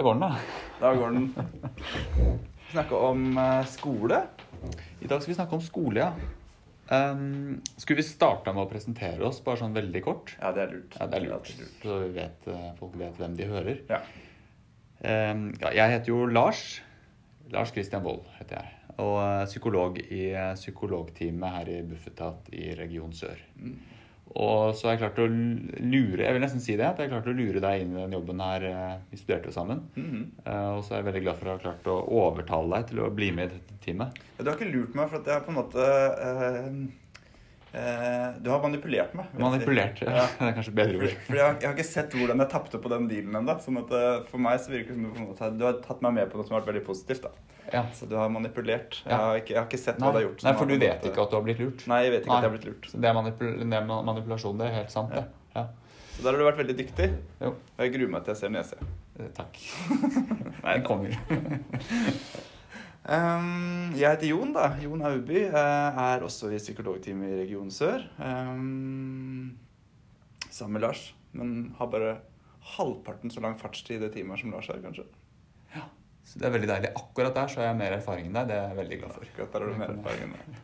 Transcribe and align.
Da 0.00 0.04
går 0.04 0.14
den, 0.14 0.20
da. 0.20 0.36
Da 0.80 0.90
går 0.96 1.10
den. 1.10 1.34
Vi 2.66 2.70
snakker 2.72 3.02
om 3.04 3.24
eh, 3.38 3.66
skole. 3.68 4.20
I 5.04 5.08
dag 5.10 5.20
skal 5.20 5.28
vi 5.28 5.34
snakke 5.36 5.58
om 5.58 5.60
skole, 5.60 6.00
ja. 6.00 6.14
Um, 6.88 7.58
skulle 7.76 8.00
vi 8.00 8.06
starta 8.08 8.54
med 8.56 8.62
å 8.62 8.70
presentere 8.70 9.20
oss, 9.28 9.42
bare 9.44 9.60
sånn 9.60 9.76
veldig 9.76 10.00
kort? 10.06 10.32
Ja, 10.40 10.54
det 10.56 10.62
er 10.62 10.72
lurt. 10.72 10.96
Ja, 10.96 11.04
det 11.04 11.18
er 11.18 11.26
lurt. 11.26 11.52
Så 11.82 11.98
vi 12.00 12.08
vet, 12.14 12.48
eh, 12.48 12.64
folk 12.78 12.96
vet 12.96 13.20
hvem 13.20 13.36
de 13.36 13.50
hører. 13.52 13.84
Ja. 13.92 14.00
Um, 15.04 15.50
ja, 15.66 15.74
jeg 15.82 15.98
heter 15.98 16.14
jo 16.14 16.24
Lars. 16.32 16.64
Lars 17.52 17.76
Christian 17.76 18.06
Wold 18.06 18.24
heter 18.38 18.62
jeg. 18.62 18.96
Og 19.04 19.18
eh, 19.20 19.44
psykolog 19.52 20.00
i 20.00 20.24
psykologteamet 20.56 21.58
her 21.58 21.74
i 21.76 21.80
Bufetat 21.92 22.48
i 22.56 22.70
Region 22.80 23.12
Sør. 23.12 23.44
Og 24.36 24.74
så 24.78 24.86
har 24.86 24.94
jeg 24.94 25.00
klart 25.02 25.18
å 25.18 25.26
lure 25.26 26.22
jeg 26.22 26.32
vil 26.36 26.42
nesten 26.44 26.60
si 26.62 26.76
det, 26.78 26.86
at 26.86 26.98
jeg 27.02 27.10
har 27.10 27.16
klart 27.20 27.32
å 27.32 27.36
lure 27.36 27.60
deg 27.64 27.80
inn 27.82 27.96
i 27.96 28.00
den 28.04 28.12
jobben 28.14 28.40
her. 28.40 28.62
eh, 28.64 28.96
Vi 29.10 29.16
studerte 29.18 29.50
jo 29.50 29.52
sammen. 29.56 29.80
Mhm. 29.96 30.30
Eh, 30.46 30.68
Og 30.76 30.84
så 30.84 30.92
er 30.94 31.02
jeg 31.02 31.08
veldig 31.12 31.22
glad 31.24 31.36
for 31.40 31.46
å 31.46 31.56
ha 31.56 31.58
klart 31.58 31.84
å 31.90 31.96
overtale 32.08 32.70
deg 32.76 32.86
til 32.92 33.00
å 33.00 33.10
bli 33.14 33.30
med 33.32 33.50
i 33.50 33.54
dette 33.58 33.80
teamet. 33.84 34.14
Du 34.38 34.44
har 34.44 34.56
ikke 34.56 34.70
lurt 34.72 34.94
meg, 34.94 35.08
for 35.10 35.18
at 35.18 35.26
jeg 35.26 35.42
på 35.44 35.48
en 35.50 35.58
måte 35.58 35.82
eh, 35.82 36.70
Du 37.70 38.48
har 38.50 38.62
manipulert 38.64 39.12
meg. 39.14 39.26
Manipulert, 39.38 40.00
ja. 40.02 40.24
Det 40.40 40.48
er 40.48 40.54
kanskje 40.56 40.72
bedre 40.74 40.98
ord. 41.04 41.12
For 41.28 41.38
jeg 41.38 41.60
jeg 41.60 41.68
har 41.68 41.76
ikke 41.76 41.86
sett 41.86 42.16
hvordan 42.18 42.42
jeg 42.42 42.50
tapte 42.50 42.80
på 42.82 42.90
den 42.90 43.06
dealen 43.10 43.36
ennå. 43.42 43.54
Sånn 43.62 43.78
at 43.82 43.92
eh, 43.94 44.08
for 44.30 44.42
meg 44.42 44.58
så 44.64 44.72
virker 44.74 44.96
det 44.98 45.12
som 45.14 45.28
måte, 45.28 45.50
du 45.60 45.64
har 45.68 45.78
tatt 45.84 46.02
meg 46.02 46.16
med 46.18 46.32
på 46.32 46.40
noe 46.40 46.48
som 46.48 46.56
har 46.56 46.64
vært 46.64 46.72
veldig 46.74 46.84
positivt. 46.88 47.28
da. 47.28 47.30
Ja. 47.70 47.84
Så 47.94 48.08
du 48.10 48.16
har 48.18 48.28
manipulert. 48.34 48.98
Jeg 49.06 49.14
har 49.14 49.38
ikke, 49.38 49.54
jeg 49.54 49.60
har 49.60 49.68
ikke 49.70 49.78
sett 49.84 50.00
Nei, 50.02 50.08
hva 50.08 50.12
du 50.12 50.18
har 50.18 50.26
gjort. 50.26 50.42
Nei, 50.48 50.54
for 50.58 50.66
du 50.66 50.74
vet 50.74 50.88
måte- 50.96 51.12
ikke 51.12 51.22
at 51.22 51.30
du 51.30 51.36
har 51.38 51.44
blitt 51.46 51.60
lurt. 51.62 51.86
Nei, 51.92 52.00
jeg 52.08 52.14
vet 52.16 52.24
ikke 52.24 52.32
Nei. 52.32 52.38
at 52.38 52.42
jeg 52.42 52.50
har 52.50 52.56
blitt 52.56 52.68
lurt. 52.72 52.88
Så 52.90 52.98
det 53.04 53.10
er, 53.12 53.14
manipul 53.20 53.52
manipulasjon, 54.10 54.58
det 54.58 54.66
er 54.66 54.74
helt 54.80 54.90
sant, 54.90 55.14
det. 55.14 55.24
Ja. 55.54 55.66
Så 56.16 56.24
der 56.26 56.32
har 56.34 56.38
du 56.42 56.44
vært 56.50 56.58
veldig 56.64 56.76
dyktig. 56.82 57.06
Jo, 57.40 57.52
Og 57.54 57.84
jeg 57.86 57.92
gruer 57.94 58.10
meg 58.16 58.24
til 58.26 58.34
jeg 58.34 58.40
ser 58.42 58.50
nese. 58.56 58.76
eh, 59.20 59.30
takk. 59.36 59.62
Nei, 60.64 60.74
den 60.74 60.82
kommer. 60.84 61.14
Um, 63.08 63.92
jeg 63.96 64.04
heter 64.12 64.28
Jon, 64.28 64.50
da. 64.52 64.66
Jon 64.82 65.00
Auby. 65.08 65.44
eh, 65.48 66.00
er 66.04 66.20
også 66.26 66.50
i 66.52 66.58
psykologteamet 66.60 67.30
i 67.32 67.38
Region 67.42 67.70
Sør. 67.72 68.02
Um, 68.20 69.56
sammen 70.50 70.76
med 70.76 70.82
Lars. 70.84 71.14
Men 71.32 71.74
har 71.78 71.86
bare 71.90 72.18
halvparten 72.76 73.30
så 73.32 73.40
lang 73.40 73.56
fartstid 73.58 73.96
i 73.96 74.04
det 74.04 74.12
teamet 74.14 74.38
som 74.42 74.52
Lars 74.52 74.68
har, 74.68 74.80
kanskje. 74.84 75.06
Ja, 75.74 75.86
Så 76.24 76.38
det 76.38 76.46
er 76.46 76.52
veldig 76.58 76.68
deilig. 76.68 76.90
Akkurat 76.98 77.34
der 77.34 77.46
så 77.48 77.60
har 77.62 77.70
jeg 77.70 77.78
mer 77.80 77.96
erfaring 77.96 78.26
enn 78.28 78.36
deg. 78.36 78.48
Det 78.50 78.56
er 78.58 78.68
jeg 78.68 78.76
veldig 78.82 78.98
glad 79.00 79.14
for. 79.16 79.24
Akkurat 79.30 79.52
der 79.52 79.60
har 79.60 79.70
du 79.72 79.78
mer 79.80 79.94
erfaring 79.96 80.34
enn. 80.34 80.60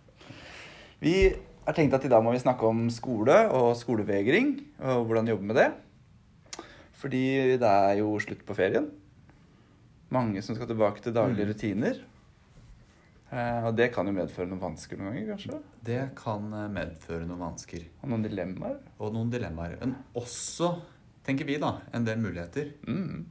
Vi 1.01 1.14
har 1.67 1.75
tenkt 1.77 1.95
at 1.97 2.05
i 2.05 2.09
dag 2.12 2.23
må 2.25 2.33
vi 2.34 2.39
snakke 2.42 2.69
om 2.69 2.84
skole 2.91 3.37
og 3.53 3.73
skolevegring, 3.77 4.53
og 4.81 5.07
hvordan 5.09 5.29
jobbe 5.33 5.48
med 5.48 5.57
det. 5.57 5.70
Fordi 7.01 7.57
det 7.61 7.70
er 7.73 7.97
jo 8.03 8.12
slutt 8.23 8.45
på 8.47 8.55
ferien. 8.57 8.91
Mange 10.12 10.42
som 10.42 10.55
skal 10.55 10.69
tilbake 10.70 11.01
til 11.03 11.12
daglige 11.17 11.45
Mm. 11.47 11.51
rutiner. 11.53 11.97
Eh, 13.27 13.64
og 13.66 13.72
det 13.74 13.88
kan 13.94 14.06
jo 14.06 14.14
medføre 14.14 14.46
noen 14.46 14.62
vansker 14.62 14.98
noen 15.00 15.10
ganger, 15.10 15.30
kanskje. 15.32 15.62
Det 15.86 16.02
kan 16.19 16.44
eh, 16.55 16.69
medføre 16.70 17.27
noen 17.27 17.42
vansker 17.42 17.88
Og 18.02 18.12
noen 18.12 18.27
dilemmaer. 18.27 18.77
og 19.00 19.16
noen 19.16 19.33
dilemmaer. 19.33 19.80
Men 19.83 19.96
også, 20.14 20.77
tenker 21.27 21.48
vi, 21.48 21.58
da, 21.62 21.72
en 21.96 22.06
del 22.06 22.22
muligheter. 22.22 22.70
Mm. 22.86 23.27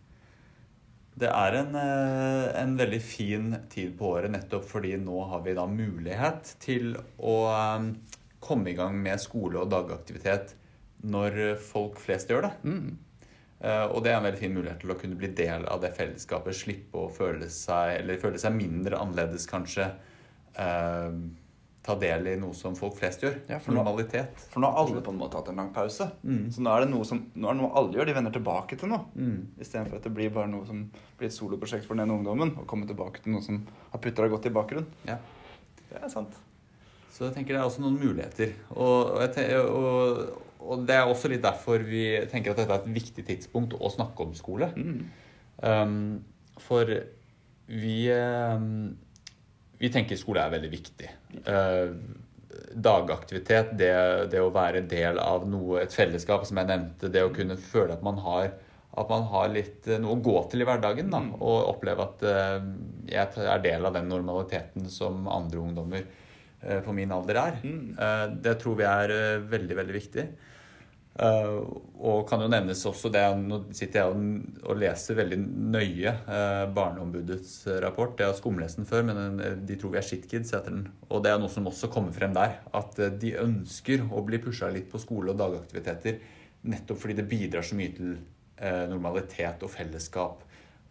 Det 1.15 1.29
er 1.31 1.59
en, 1.61 1.79
eh, 1.79 2.49
en 2.59 2.75
veldig 2.75 2.99
fin 2.99 3.55
tid 3.71 3.95
på 3.95 4.11
året 4.17 4.33
nettopp 4.35 4.67
fordi 4.67 4.97
nå 4.99 5.21
har 5.31 5.45
vi 5.45 5.55
da 5.55 5.63
mulighet 5.69 6.57
til 6.59 6.97
å 7.23 7.37
komme 8.43 8.73
i 8.73 8.75
gang 8.77 8.99
med 8.99 9.23
skole 9.23 9.63
og 9.63 9.71
dagaktivitet 9.71 10.57
når 11.07 11.55
folk 11.61 12.01
flest 12.03 12.29
gjør 12.33 12.49
det. 12.49 12.53
Mm. 12.67 12.97
Eh, 13.65 13.85
Og 13.95 14.03
det 14.05 14.11
er 14.13 14.19
en 14.19 14.27
veldig 14.27 14.41
fin 14.43 14.53
mulighet 14.53 14.83
til 14.83 14.91
å 14.93 14.99
kunne 14.99 15.17
bli 15.17 15.31
del 15.33 15.65
av 15.65 15.81
det 15.81 15.93
fellesskapet. 15.97 16.53
Slippe 16.53 17.01
å 17.01 17.09
føle 17.11 17.47
seg, 17.49 17.95
eller 18.03 18.21
føle 18.21 18.37
seg 18.41 18.53
mindre 18.53 18.99
annerledes, 19.01 19.47
kanskje. 19.49 19.87
Eh, 20.55 21.17
ta 21.85 21.93
del 22.01 22.25
i 22.31 22.35
noe 22.41 22.53
som 22.57 22.73
folk 22.77 22.95
flest 22.97 23.21
gjør. 23.21 23.35
Ja, 23.49 23.59
for 23.61 23.71
nå- 23.77 23.83
For 24.49 24.59
nå 24.59 24.69
har 24.71 24.79
alle 24.87 25.01
på 25.05 25.11
en 25.13 25.19
måte 25.19 25.35
hatt 25.37 25.49
en 25.49 25.55
lang 25.61 25.71
pause. 25.73 26.07
Mm. 26.25 26.47
Så 26.51 26.61
nå 26.65 26.71
er 26.75 26.81
det 26.85 26.89
noe 26.89 27.05
som 27.05 27.19
nå 27.35 27.47
er 27.49 27.53
det 27.53 27.61
noe 27.61 27.73
alle 27.77 27.93
gjør. 27.93 28.05
De 28.07 28.13
vender 28.13 28.31
tilbake 28.33 28.77
til 28.77 28.89
noe. 28.89 29.05
Mm. 29.15 29.47
Istedenfor 29.61 29.95
at 29.97 30.03
det 30.03 30.13
blir 30.15 30.31
bare 30.33 30.47
noe 30.49 30.65
som 30.65 30.89
blir 31.19 31.27
et 31.27 31.33
soloprosjekt 31.35 31.85
for 31.85 31.93
den 31.95 32.07
ene 32.09 32.17
ungdommen. 32.17 32.57
Og 32.57 32.65
komme 32.67 32.87
tilbake 32.89 33.21
til 33.21 33.33
noe 33.33 33.41
som 33.45 33.65
har 33.91 33.99
putta 34.01 34.27
godt 34.29 34.47
i 34.49 34.49
bakgrunnen. 34.49 34.87
Ja. 35.05 35.17
Det 35.91 36.01
er 36.03 36.09
sant. 36.09 36.33
Så 37.13 37.25
jeg 37.29 37.35
tenker 37.35 37.53
det 37.53 37.61
er 37.61 37.69
også 37.69 37.81
noen 37.85 37.99
muligheter. 38.01 38.53
Og, 38.71 39.13
og, 39.13 39.21
jeg 39.21 39.33
te- 39.35 39.59
og, 39.61 40.41
og 40.65 40.85
det 40.89 40.97
er 40.97 41.09
også 41.09 41.29
litt 41.31 41.43
derfor 41.45 41.83
vi 41.85 42.07
tenker 42.31 42.53
at 42.53 42.61
dette 42.61 42.73
er 42.73 42.83
et 42.83 42.95
viktig 42.97 43.25
tidspunkt 43.27 43.75
å 43.77 43.91
snakke 43.93 44.25
om 44.25 44.33
skole. 44.37 44.71
Mm. 44.75 44.99
Um, 45.61 45.95
for 46.59 46.89
vi 47.71 47.97
um, 48.11 48.95
Vi 49.79 49.89
tenker 49.91 50.19
skole 50.19 50.43
er 50.43 50.53
veldig 50.53 50.71
viktig. 50.71 51.09
Uh, 51.47 51.95
dagaktivitet, 52.75 53.73
det, 53.79 53.91
det 54.31 54.39
å 54.39 54.51
være 54.55 54.85
del 54.87 55.19
av 55.19 55.43
noe, 55.47 55.81
et 55.83 55.95
fellesskap, 55.95 56.45
som 56.47 56.59
jeg 56.61 56.69
nevnte, 56.69 57.11
det 57.11 57.23
å 57.25 57.33
kunne 57.35 57.57
føle 57.59 57.95
at 57.95 58.05
man 58.05 58.21
har 58.23 58.53
at 58.95 59.09
man 59.11 59.25
har 59.27 59.49
litt 59.51 59.87
uh, 59.91 59.97
noe 59.99 60.15
å 60.15 60.23
gå 60.23 60.35
til 60.51 60.63
i 60.63 60.67
hverdagen. 60.67 61.11
Da, 61.11 61.19
Mm. 61.25 61.33
Og 61.43 61.71
oppleve 61.73 62.05
at 62.05 62.23
uh, 62.23 62.67
jeg 63.09 63.43
er 63.43 63.63
del 63.63 63.87
av 63.87 63.95
den 63.95 64.07
normaliteten 64.11 64.87
som 64.91 65.27
andre 65.27 65.59
ungdommer 65.59 66.05
uh, 66.05 66.79
på 66.85 66.95
min 66.95 67.11
alder 67.11 67.41
er. 67.41 67.57
Mm. 67.63 68.39
Det 68.43 68.55
tror 68.61 68.79
vi 68.79 68.87
er 68.87 69.15
veldig, 69.51 69.79
veldig 69.83 69.95
viktig. 69.95 70.25
Uh, 71.15 71.63
og 72.03 72.25
kan 72.27 72.41
jo 72.43 72.49
nevnes 72.51 72.81
også 72.89 73.07
det 73.07 73.21
Nå 73.39 73.61
sitter 73.71 74.01
jeg 74.01 74.11
og, 74.11 74.23
og 74.67 74.79
leser 74.81 75.15
veldig 75.15 75.37
nøye 75.71 76.11
uh, 76.27 76.65
Barneombudets 76.75 77.53
rapport. 77.85 78.19
Jeg 78.19 78.33
har 78.33 78.35
skumlest 78.35 78.81
den 78.81 78.89
før, 78.89 79.05
men 79.07 79.21
den, 79.21 79.61
de 79.63 79.77
tror 79.79 79.93
vi 79.93 80.01
er 80.01 80.07
shitkids, 80.09 80.51
heter 80.51 80.75
den. 80.75 80.89
Og 81.07 81.23
det 81.23 81.31
er 81.31 81.39
noe 81.39 81.53
som 81.53 81.71
også 81.71 81.87
kommer 81.93 82.11
frem 82.15 82.35
der. 82.35 82.57
At 82.75 82.99
uh, 82.99 83.07
de 83.07 83.31
ønsker 83.45 84.03
å 84.11 84.25
bli 84.27 84.41
pusha 84.43 84.67
litt 84.75 84.91
på 84.91 84.99
skole 84.99 85.31
og 85.31 85.39
dagaktiviteter 85.39 86.19
nettopp 86.67 86.99
fordi 86.99 87.19
det 87.21 87.29
bidrar 87.29 87.63
så 87.63 87.77
mye 87.77 87.95
til 87.95 88.15
normalitet 88.89 89.63
og 89.67 89.69
fellesskap 89.69 90.39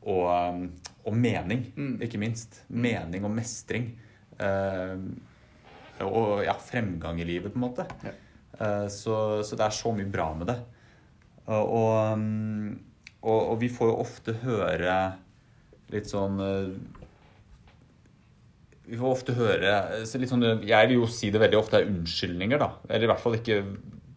og, 0.05 0.27
um, 0.29 0.67
og 1.09 1.15
mening, 1.17 1.63
Mm. 1.73 1.95
ikke 2.05 2.21
minst. 2.21 2.61
Mening 2.69 3.25
og 3.25 3.33
mestring. 3.33 3.87
Og 6.05 6.45
ja, 6.45 6.53
fremgang 6.61 7.21
i 7.21 7.25
livet, 7.25 7.55
på 7.55 7.57
en 7.57 7.65
måte. 7.65 7.89
Ja. 8.05 8.13
Eh, 8.61 8.89
Så, 8.93 9.43
så 9.45 9.59
det 9.59 9.67
er 9.67 9.75
så 9.75 9.93
mye 9.95 10.11
bra 10.11 10.31
med 10.39 10.51
det. 10.53 10.59
Og, 11.45 11.73
og, 11.77 12.13
um, 12.15 12.79
og, 13.21 13.41
og 13.53 13.57
vi 13.61 13.69
får 13.73 13.91
jo 13.91 14.01
ofte 14.01 14.35
høre 14.45 14.95
litt 15.93 16.09
sånn 16.09 16.39
eh, 16.41 16.71
Vi 18.87 18.97
får 18.97 19.11
ofte 19.11 19.35
høre 19.37 19.75
sånn, 20.09 20.47
Jeg 20.65 20.89
vil 20.89 21.03
jo 21.03 21.09
si 21.13 21.29
det 21.33 21.43
veldig 21.43 21.59
ofte 21.61 21.81
er 21.81 21.91
unnskyldninger, 21.91 22.61
da. 22.61 22.71
Eller 22.89 23.07
i 23.07 23.13
hvert 23.13 23.21
fall 23.21 23.37
ikke 23.39 23.61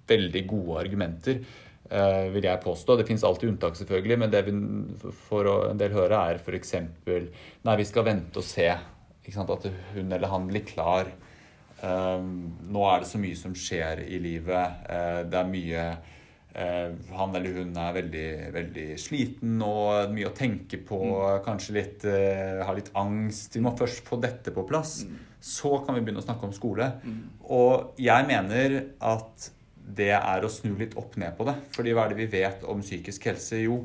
veldig 0.07 0.43
gode 0.47 0.79
argumenter, 0.85 1.41
eh, 1.89 2.25
vil 2.31 2.47
jeg 2.47 2.63
påstå. 2.63 2.97
Det 2.99 3.07
fins 3.09 3.25
alltid 3.27 3.51
unntak, 3.51 3.75
selvfølgelig, 3.79 4.19
men 4.23 4.31
det 4.31 4.43
vi 4.47 4.55
får 5.27 5.51
en 5.71 5.79
del 5.81 5.95
høre, 5.95 6.19
er 6.31 6.39
f.eks.: 6.39 6.75
Nei, 7.67 7.75
vi 7.79 7.87
skal 7.87 8.07
vente 8.07 8.39
og 8.39 8.47
se. 8.47 8.69
At 9.27 9.65
hun 9.91 10.11
eller 10.15 10.31
han 10.31 10.47
blir 10.47 10.63
klar. 10.63 11.09
Um, 11.77 12.29
nå 12.73 12.85
er 12.89 13.03
det 13.03 13.09
så 13.09 13.19
mye 13.21 13.37
som 13.37 13.53
skjer 13.57 14.01
i 14.07 14.17
livet. 14.21 14.85
Eh, 14.89 15.19
det 15.29 15.37
er 15.37 15.49
mye 15.51 15.83
eh, 16.57 16.95
Han 17.13 17.37
eller 17.37 17.59
hun 17.59 17.75
er 17.77 17.97
veldig, 17.99 18.29
veldig 18.55 18.85
sliten 19.01 19.59
og 19.61 20.13
mye 20.15 20.31
å 20.31 20.35
tenke 20.37 20.79
på. 20.81 21.01
Kanskje 21.45 21.75
litt, 21.77 22.07
eh, 22.09 22.63
har 22.65 22.77
litt 22.77 22.89
angst. 22.97 23.53
Vi 23.53 23.61
må 23.61 23.75
først 23.77 24.09
få 24.09 24.17
dette 24.23 24.53
på 24.55 24.65
plass. 24.69 25.03
Så 25.37 25.75
kan 25.85 25.95
vi 25.95 26.01
begynne 26.01 26.23
å 26.23 26.25
snakke 26.25 26.49
om 26.49 26.55
skole. 26.55 26.89
Og 27.45 27.93
jeg 28.01 28.25
mener 28.27 28.79
at 29.05 29.51
det 29.97 30.11
er 30.17 30.43
å 30.43 30.51
snu 30.51 30.73
litt 30.75 30.97
opp 30.99 31.15
ned 31.21 31.37
på 31.37 31.45
det. 31.47 31.55
Fordi 31.77 31.93
hva 31.93 32.07
er 32.07 32.13
det 32.13 32.19
vi 32.25 32.31
vet 32.41 32.65
om 32.67 32.81
psykisk 32.83 33.29
helse? 33.29 33.61
Jo, 33.61 33.83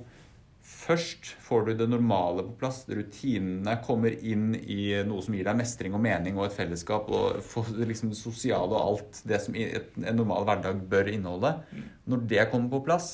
Først 0.72 1.28
får 1.44 1.66
du 1.66 1.72
det 1.78 1.86
normale 1.90 2.42
på 2.46 2.56
plass. 2.58 2.82
Rutinene 2.88 3.76
kommer 3.84 4.14
inn 4.18 4.54
i 4.56 4.90
noe 5.06 5.22
som 5.22 5.36
gir 5.36 5.46
deg 5.46 5.58
mestring 5.60 5.94
og 5.94 6.02
mening 6.02 6.38
og 6.38 6.48
et 6.48 6.56
fellesskap. 6.56 7.10
Og 7.12 7.84
liksom 7.86 8.10
det 8.10 8.18
sosiale 8.18 8.72
og 8.72 8.80
alt 8.80 9.20
det 9.28 9.38
som 9.44 9.58
en 9.58 10.16
normal 10.18 10.48
hverdag 10.48 10.80
bør 10.90 11.12
inneholde. 11.12 11.52
Når 12.10 12.24
det 12.32 12.48
kommer 12.50 12.72
på 12.72 12.82
plass, 12.88 13.12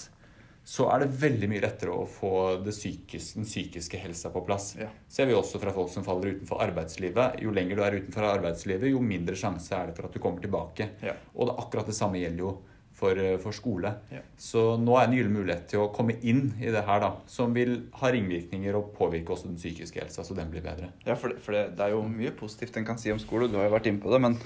så 0.69 0.85
er 0.93 1.01
det 1.01 1.15
veldig 1.17 1.49
mye 1.49 1.63
lettere 1.65 1.95
å 1.97 2.05
få 2.09 2.31
det 2.61 2.75
psykiske, 2.77 3.39
den 3.39 3.47
psykiske 3.49 4.01
helsa 4.03 4.29
på 4.35 4.43
plass. 4.45 4.75
Ja. 4.77 4.91
Ser 5.09 5.31
vi 5.31 5.37
også 5.37 5.61
fra 5.63 5.73
folk 5.73 5.89
som 5.93 6.05
faller 6.05 6.35
utenfor 6.37 6.61
arbeidslivet. 6.61 7.39
Jo 7.41 7.55
lenger 7.57 7.79
du 7.79 7.85
er 7.87 7.97
utenfor 8.03 8.27
arbeidslivet, 8.35 8.91
jo 8.93 9.01
mindre 9.01 9.37
sjanse 9.39 9.73
er 9.73 9.89
det 9.89 9.97
for 9.97 10.09
at 10.11 10.17
du 10.17 10.21
kommer 10.21 10.45
tilbake. 10.45 10.91
Ja. 11.01 11.17
Og 11.37 11.49
det, 11.49 11.57
akkurat 11.65 11.89
det 11.89 11.97
samme 11.97 12.21
gjelder 12.21 12.45
jo 12.45 12.53
for, 12.99 13.19
eh, 13.19 13.39
for 13.39 13.55
skole. 13.55 13.93
Ja. 14.11 14.23
Så 14.41 14.63
nå 14.81 14.97
er 14.99 15.07
en 15.07 15.17
gyllen 15.17 15.37
mulighet 15.37 15.69
til 15.71 15.85
å 15.85 15.91
komme 15.95 16.17
inn 16.27 16.53
i 16.59 16.73
det 16.75 16.83
her, 16.87 17.03
da, 17.05 17.13
som 17.31 17.55
vil 17.55 17.77
ha 18.01 18.13
ringvirkninger 18.15 18.79
og 18.79 18.93
påvirke 18.99 19.35
også 19.35 19.51
den 19.51 19.59
psykiske 19.61 20.03
helsa, 20.03 20.25
så 20.27 20.37
den 20.37 20.51
blir 20.51 20.65
bedre. 20.65 20.91
Ja, 21.07 21.15
for, 21.15 21.35
det, 21.35 21.43
for 21.45 21.55
det, 21.55 21.77
det 21.79 21.87
er 21.87 21.95
jo 21.95 22.03
mye 22.11 22.35
positivt 22.39 22.77
en 22.77 22.89
kan 22.89 22.99
si 22.99 23.13
om 23.15 23.23
skole. 23.23 23.51
Du 23.51 23.59
har 23.61 23.69
jo 23.69 23.77
vært 23.77 23.91
inne 23.91 24.03
på 24.03 24.11
det, 24.15 24.23
men, 24.25 24.39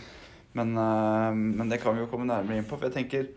men, 0.59 0.75
øh, 0.77 1.31
men 1.33 1.73
det 1.73 1.81
kan 1.83 1.97
vi 1.97 2.05
jo 2.05 2.11
komme 2.13 2.29
nærmere 2.29 2.61
inn 2.61 2.69
på. 2.69 2.77
For 2.77 2.91
jeg 2.91 2.99
tenker, 3.01 3.31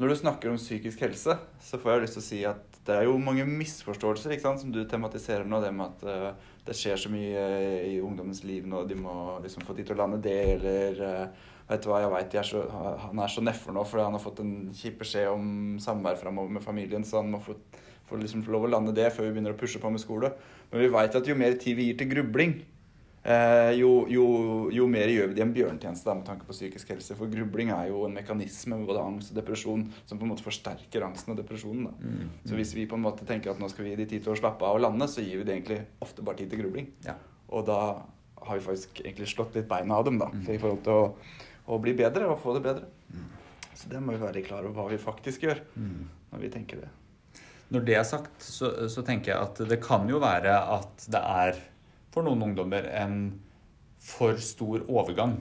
når 0.00 0.08
du 0.08 0.20
snakker 0.22 0.48
om 0.48 0.60
psykisk 0.60 1.04
helse, 1.04 1.36
så 1.60 1.80
får 1.80 1.92
jeg 1.92 2.06
lyst 2.06 2.16
til 2.16 2.24
å 2.24 2.28
si 2.30 2.44
at 2.48 2.68
det 2.82 2.96
er 2.96 3.04
jo 3.06 3.18
mange 3.22 3.44
misforståelser 3.46 4.32
ikke 4.34 4.46
sant, 4.48 4.62
som 4.64 4.72
du 4.74 4.80
tematiserer 4.88 5.44
nå. 5.46 5.60
Det 5.62 5.68
med 5.76 5.92
at 5.92 6.32
uh, 6.32 6.54
det 6.66 6.74
skjer 6.74 6.98
så 6.98 7.12
mye 7.12 7.44
i 7.92 8.00
ungdommens 8.02 8.40
liv 8.42 8.64
nå, 8.66 8.80
de 8.88 8.96
må 8.98 9.36
liksom 9.44 9.62
få 9.68 9.76
tid 9.76 9.86
til 9.90 9.94
å 9.94 10.00
lande 10.00 10.18
det, 10.24 10.38
eller 10.56 11.02
Vet 11.68 11.84
du 11.84 11.88
hva, 11.92 12.02
jeg 12.20 12.44
så, 12.48 12.64
Han 13.06 13.22
er 13.22 13.30
så 13.32 13.44
nedfor 13.44 13.76
nå 13.76 13.84
fordi 13.88 14.04
han 14.04 14.16
har 14.16 14.22
fått 14.22 14.42
en 14.42 14.54
kjip 14.76 14.98
beskjed 15.04 15.30
om 15.30 15.78
samvær 15.82 16.18
framover 16.20 16.58
med 16.58 16.64
familien, 16.64 17.06
så 17.06 17.20
han 17.22 17.30
må 17.32 17.40
få, 17.44 17.56
få, 18.08 18.18
liksom, 18.20 18.44
få 18.46 18.56
lov 18.56 18.68
å 18.68 18.74
lande 18.74 18.96
det 18.96 19.08
før 19.14 19.28
vi 19.28 19.36
begynner 19.36 19.56
å 19.56 19.60
pushe 19.60 19.80
på 19.82 19.92
med 19.92 20.02
skole. 20.02 20.34
Men 20.72 20.84
vi 20.84 20.92
veit 20.92 21.16
at 21.18 21.28
jo 21.28 21.38
mer 21.38 21.56
tid 21.60 21.78
vi 21.78 21.90
gir 21.90 22.00
til 22.00 22.10
grubling, 22.12 22.60
Eh, 23.22 23.72
jo, 23.78 23.90
jo, 24.10 24.24
jo, 24.74 24.86
mer 24.90 25.06
gjør 25.12 25.28
vi 25.30 25.36
det 25.36 25.44
en 25.44 25.52
bjørntjeneste 25.54 26.08
da, 26.08 26.14
med 26.18 26.26
tanke 26.26 26.46
på 26.46 26.56
psykisk 26.56 26.88
helse. 26.90 27.14
For 27.18 27.30
grubling 27.30 27.70
er 27.70 27.92
jo 27.92 28.02
en 28.08 28.16
mekanisme 28.16 28.74
med 28.80 28.88
både 28.90 29.04
angst 29.04 29.30
og 29.30 29.38
depresjon 29.38 29.84
som 30.00 30.18
på 30.18 30.26
en 30.26 30.32
måte 30.32 30.46
forsterker 30.46 31.06
angsten 31.06 31.34
og 31.34 31.38
depresjonen. 31.38 31.92
Mm, 32.00 32.16
mm. 32.16 32.32
Så 32.50 32.58
hvis 32.58 32.74
vi 32.74 32.88
på 32.90 32.98
en 32.98 33.04
måte 33.04 33.26
tenker 33.28 33.52
at 33.52 33.62
nå 33.62 33.70
skal 33.70 33.86
vi 33.86 33.94
gi 33.94 34.00
de 34.02 34.08
tid 34.10 34.26
til 34.26 34.34
å 34.34 34.40
slappe 34.40 34.66
av 34.66 34.80
og 34.80 34.82
lande, 34.82 35.06
så 35.10 35.22
gir 35.22 35.38
vi 35.38 35.46
det 35.46 35.54
egentlig 35.54 35.78
ofte 36.02 36.26
bare 36.26 36.42
tid 36.42 36.50
til 36.50 36.64
grubling. 36.64 36.90
Ja. 37.06 37.14
Og 37.54 37.66
da 37.68 37.78
har 38.42 38.58
vi 38.58 38.66
faktisk 38.66 39.04
egentlig 39.04 39.30
slått 39.30 39.54
litt 39.54 39.70
beina 39.70 40.00
av 40.00 40.08
dem 40.08 40.18
da, 40.18 40.32
mm. 40.32 40.42
i 40.50 40.58
forhold 40.58 40.82
til 40.82 40.98
å, 40.98 41.06
å, 41.72 41.80
bli 41.82 41.94
bedre 41.98 42.28
og 42.30 42.40
få 42.42 42.56
det 42.56 42.64
bedre. 42.64 42.88
Mm. 43.12 43.28
Så 43.72 43.90
det 43.90 44.00
må 44.02 44.14
vi 44.14 44.22
være 44.22 44.44
klar 44.46 44.66
over 44.66 44.76
hva 44.76 44.90
vi 44.92 45.00
faktisk 45.00 45.46
gjør 45.48 45.62
mm. 45.74 46.02
når 46.32 46.44
vi 46.44 46.52
tenker 46.52 46.84
det. 46.84 46.90
Når 47.72 47.86
det 47.88 47.96
er 47.96 48.04
sagt, 48.04 48.34
så, 48.44 48.68
så 48.92 49.04
tenker 49.06 49.32
jeg 49.32 49.40
at 49.40 49.62
det 49.70 49.80
kan 49.82 50.04
jo 50.10 50.20
være 50.22 50.52
at 50.74 51.06
det 51.12 51.22
er 51.22 51.62
for 52.12 52.26
noen 52.26 52.50
ungdommer 52.50 52.84
en 53.00 53.16
for 54.02 54.36
stor 54.42 54.84
overgang. 54.90 55.38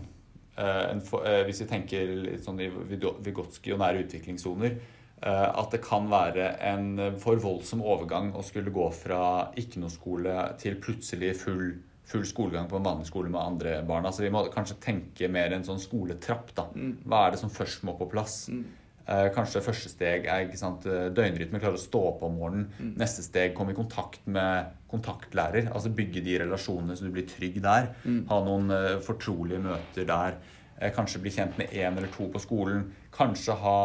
Uh, 0.55 0.99
for, 1.07 1.25
uh, 1.25 1.41
hvis 1.47 1.63
vi 1.63 1.69
tenker 1.69 2.15
litt 2.27 2.45
sånn 2.45 2.59
i 2.61 2.69
Vygotsky 2.69 3.73
og 3.73 3.81
nære 3.81 4.05
utviklingssoner, 4.05 4.77
uh, 5.25 5.49
at 5.49 5.73
det 5.73 5.81
kan 5.83 6.09
være 6.11 6.53
en 6.71 7.17
for 7.21 7.41
voldsom 7.41 7.83
overgang 7.83 8.31
å 8.37 8.45
skulle 8.45 8.73
gå 8.73 8.87
fra 8.95 9.23
ikke 9.59 9.81
noe 9.81 9.91
skole 9.91 10.35
til 10.61 10.77
plutselig 10.83 11.33
full, 11.41 11.73
full 12.07 12.25
skolegang 12.27 12.67
på 12.69 12.79
en 12.79 12.85
vanlig 12.85 13.07
skole 13.07 13.31
med 13.31 13.41
andre 13.41 13.79
barn. 13.87 14.05
Altså, 14.07 14.25
vi 14.25 14.31
må 14.33 14.43
kanskje 14.51 14.79
tenke 14.83 15.29
mer 15.31 15.53
en 15.55 15.65
sånn 15.65 15.79
skoletrapp. 15.79 16.53
da. 16.57 16.67
Mm. 16.75 16.93
Hva 17.05 17.25
er 17.25 17.35
det 17.35 17.41
som 17.43 17.53
først 17.53 17.85
må 17.87 17.95
på 17.99 18.09
plass? 18.11 18.45
Mm. 18.51 18.65
Eh, 19.11 19.27
kanskje 19.35 19.63
første 19.65 19.89
steg 19.89 20.27
er 20.29 20.45
ikke 20.45 20.59
sant, 20.59 20.85
eh, 20.85 21.09
døgnrytme, 21.09 21.59
klare 21.59 21.79
å 21.79 21.81
stå 21.81 22.01
opp 22.11 22.23
om 22.27 22.37
morgenen. 22.37 22.67
Mm. 22.79 22.93
Neste 23.01 23.23
steg 23.25 23.55
komme 23.57 23.73
i 23.73 23.77
kontakt 23.77 24.25
med 24.25 24.71
kontaktlærer. 24.91 25.71
altså 25.71 25.89
Bygge 25.89 26.23
de 26.23 26.37
relasjonene 26.43 26.95
så 26.97 27.07
du 27.07 27.11
blir 27.11 27.27
trygg 27.27 27.61
der. 27.61 27.93
Mm. 28.05 28.27
Ha 28.29 28.39
noen 28.45 28.71
eh, 28.71 28.99
fortrolige 28.99 29.63
møter 29.63 30.05
der. 30.05 30.37
Eh, 30.79 30.91
kanskje 30.91 31.21
bli 31.21 31.31
kjent 31.31 31.57
med 31.57 31.69
én 31.71 31.97
eller 31.97 32.11
to 32.13 32.27
på 32.31 32.41
skolen. 32.41 32.91
Kanskje 33.11 33.53
ha 33.59 33.79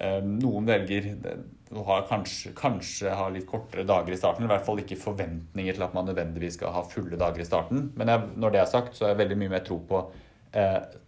uh, 0.00 0.20
Noen 0.22 0.66
velger 0.66 1.10
å 1.72 1.84
har 1.88 2.04
kanskje, 2.08 2.52
kanskje, 2.58 3.12
ha 3.16 3.28
litt 3.32 3.46
kortere 3.48 3.86
dager 3.88 4.12
i 4.12 4.18
starten. 4.20 4.44
I 4.44 4.50
hvert 4.50 4.66
fall 4.66 4.82
ikke 4.82 5.00
forventninger 5.00 5.78
til 5.78 5.86
at 5.86 5.96
man 5.96 6.08
nødvendigvis 6.10 6.58
skal 6.58 6.74
ha 6.74 6.84
fulle 6.84 7.18
dager 7.20 7.44
i 7.44 7.48
starten. 7.48 7.88
Men 7.96 8.12
jeg, 8.12 8.28
når 8.42 8.54
det 8.54 8.60
er 8.62 8.70
sagt, 8.70 8.96
så 8.98 9.06
er 9.06 9.14
jeg 9.14 9.22
veldig 9.22 9.40
mye 9.40 9.54
mer 9.56 9.64
tro 9.66 9.78
på 9.88 10.04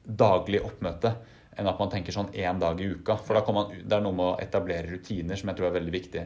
daglig 0.04 0.62
oppmøte 0.64 1.14
enn 1.54 1.68
at 1.70 1.78
man 1.78 1.90
tenker 1.92 2.14
sånn 2.14 2.32
én 2.34 2.58
dag 2.58 2.80
i 2.82 2.90
uka. 2.96 3.16
For 3.20 3.36
da 3.36 3.44
kan 3.46 3.56
man, 3.56 3.72
det 3.76 3.96
er 3.96 4.02
noe 4.02 4.16
med 4.16 4.26
å 4.26 4.36
etablere 4.42 4.90
rutiner 4.90 5.38
som 5.38 5.50
jeg 5.50 5.60
tror 5.60 5.68
er 5.68 5.76
veldig 5.76 5.94
viktig. 5.94 6.24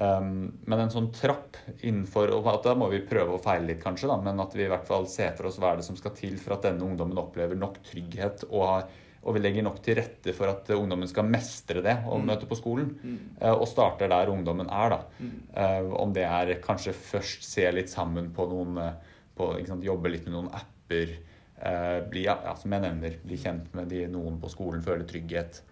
Um, 0.00 0.50
men 0.70 0.84
en 0.84 0.92
sånn 0.92 1.08
trapp 1.10 1.56
innenfor 1.82 2.30
og 2.36 2.46
Da 2.62 2.76
må 2.78 2.86
vi 2.92 3.00
prøve 3.02 3.34
å 3.34 3.40
feile 3.42 3.72
litt, 3.72 3.80
kanskje, 3.82 4.06
da, 4.08 4.20
men 4.22 4.38
at 4.40 4.54
vi 4.54 4.62
i 4.64 4.70
hvert 4.70 4.86
fall 4.86 5.08
ser 5.10 5.32
for 5.38 5.48
oss 5.48 5.58
hva 5.60 5.72
er 5.72 5.80
det 5.80 5.86
som 5.88 5.98
skal 5.98 6.14
til 6.16 6.36
for 6.40 6.54
at 6.56 6.68
denne 6.68 6.86
ungdommen 6.86 7.18
opplever 7.20 7.58
nok 7.58 7.80
trygghet 7.88 8.46
og, 8.50 8.62
har, 8.68 8.86
og 9.20 9.36
vi 9.36 9.42
legger 9.42 9.66
nok 9.66 9.82
til 9.84 9.98
rette 9.98 10.32
for 10.32 10.48
at 10.48 10.70
ungdommen 10.72 11.08
skal 11.10 11.26
mestre 11.28 11.82
det 11.84 11.98
og 12.06 12.22
mm. 12.22 12.28
møte 12.30 12.48
på 12.48 12.56
skolen. 12.56 12.94
Mm. 13.02 13.18
Uh, 13.42 13.52
og 13.52 13.66
starter 13.68 14.08
der 14.08 14.32
ungdommen 14.32 14.70
er, 14.72 14.94
da. 14.94 15.00
Mm. 15.20 15.34
Uh, 15.52 15.90
om 16.00 16.14
det 16.16 16.24
er 16.24 16.54
kanskje 16.64 16.96
først 16.96 17.44
se 17.44 17.66
litt 17.74 17.92
sammen 17.92 18.30
på 18.36 18.48
noen 18.48 18.80
uh, 18.80 19.18
på, 19.36 19.52
sant, 19.68 19.84
Jobbe 19.84 20.12
litt 20.12 20.24
med 20.28 20.38
noen 20.38 20.48
apper 20.56 21.18
Eh, 21.60 22.08
bli, 22.08 22.24
ja, 22.24 22.54
som 22.56 22.72
jeg 22.72 22.80
nevner, 22.86 23.16
bli 23.20 23.36
kjent 23.36 23.74
med 23.76 23.90
de, 23.92 24.06
noen 24.08 24.38
på 24.40 24.48
skolen, 24.52 24.80
føle 24.84 25.04
trygghet. 25.08 25.62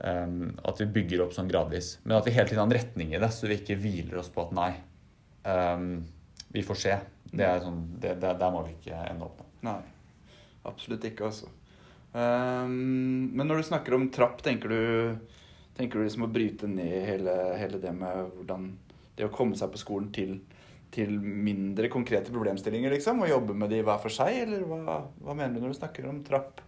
At 0.00 0.78
vi 0.80 0.86
bygger 0.88 1.26
opp 1.26 1.34
sånn 1.36 1.50
gradvis. 1.50 1.98
Men 2.06 2.16
at 2.16 2.26
vi 2.26 2.32
hele 2.32 2.48
tiden 2.48 2.62
har 2.62 2.70
en 2.70 2.72
retning 2.72 3.10
i 3.12 3.20
det, 3.20 3.28
så 3.36 3.50
vi 3.50 3.58
ikke 3.60 3.76
hviler 3.82 4.22
oss 4.22 4.30
på 4.32 4.46
at 4.46 4.54
nei, 4.56 4.70
vi 6.56 6.62
får 6.64 6.78
se. 6.80 6.94
Det 7.30 7.44
er 7.44 7.60
sånn, 7.60 7.82
det, 8.00 8.14
det, 8.22 8.30
der 8.40 8.54
må 8.54 8.62
vi 8.64 8.72
ikke 8.78 8.96
ende 9.10 9.28
opp 9.28 9.42
nå. 9.42 9.48
Nei, 9.68 9.76
absolutt 10.70 11.04
ikke, 11.04 11.28
altså. 11.28 11.52
Um, 12.12 13.30
men 13.34 13.46
når 13.46 13.60
du 13.60 13.68
snakker 13.70 13.94
om 13.94 14.08
trapp, 14.12 14.40
tenker 14.42 14.72
du, 14.72 15.36
tenker 15.78 16.00
du 16.00 16.06
liksom 16.06 16.26
å 16.26 16.32
bryte 16.32 16.70
ned 16.70 16.96
hele, 17.06 17.36
hele 17.60 17.82
det 17.82 17.92
med 17.96 18.32
hvordan 18.38 18.72
det 19.18 19.28
å 19.28 19.34
komme 19.34 19.58
seg 19.58 19.70
på 19.74 19.82
skolen 19.82 20.10
til 20.14 20.40
til 20.90 21.12
mindre 21.20 21.86
konkrete 21.86 22.32
problemstillinger, 22.34 22.90
liksom? 22.96 23.22
Og 23.22 23.30
jobbe 23.30 23.54
med 23.54 23.70
de 23.72 23.78
hver 23.86 24.00
for 24.02 24.10
seg, 24.10 24.42
eller 24.42 24.66
hva, 24.66 24.96
hva 25.22 25.36
mener 25.38 25.58
du 25.58 25.64
når 25.64 25.74
du 25.74 25.78
snakker 25.78 26.08
om 26.10 26.18
trapp? 26.26 26.62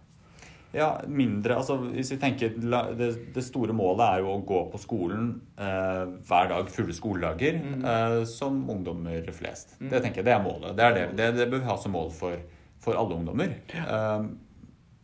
Ja, 0.73 0.87
mindre 1.05 1.59
altså 1.59 1.75
Hvis 1.83 2.09
vi 2.15 2.17
tenker 2.17 2.55
det, 2.97 3.09
det 3.35 3.43
store 3.45 3.75
målet 3.77 4.07
er 4.07 4.23
jo 4.23 4.31
å 4.31 4.39
gå 4.41 4.63
på 4.71 4.79
skolen 4.81 5.27
eh, 5.53 6.15
hver 6.25 6.49
dag 6.49 6.71
fulle 6.73 6.95
skoledager 6.97 7.59
mm. 7.59 7.83
eh, 7.91 8.15
som 8.29 8.57
ungdommer 8.73 9.29
flest. 9.37 9.75
Mm. 9.77 9.91
Det 9.91 10.01
tenker 10.01 10.23
jeg 10.23 10.29
det 10.31 10.33
er 10.33 10.41
målet. 10.41 10.73
Det, 10.79 10.87
er 10.87 10.97
det, 10.97 11.05
det, 11.19 11.29
det 11.37 11.47
bør 11.51 11.61
vi 11.61 11.69
ha 11.69 11.77
som 11.77 11.93
mål 11.93 12.09
for, 12.15 12.41
for 12.81 12.97
alle 12.97 13.19
ungdommer. 13.19 13.53
Ja. 13.75 13.85
Eh, 13.85 14.25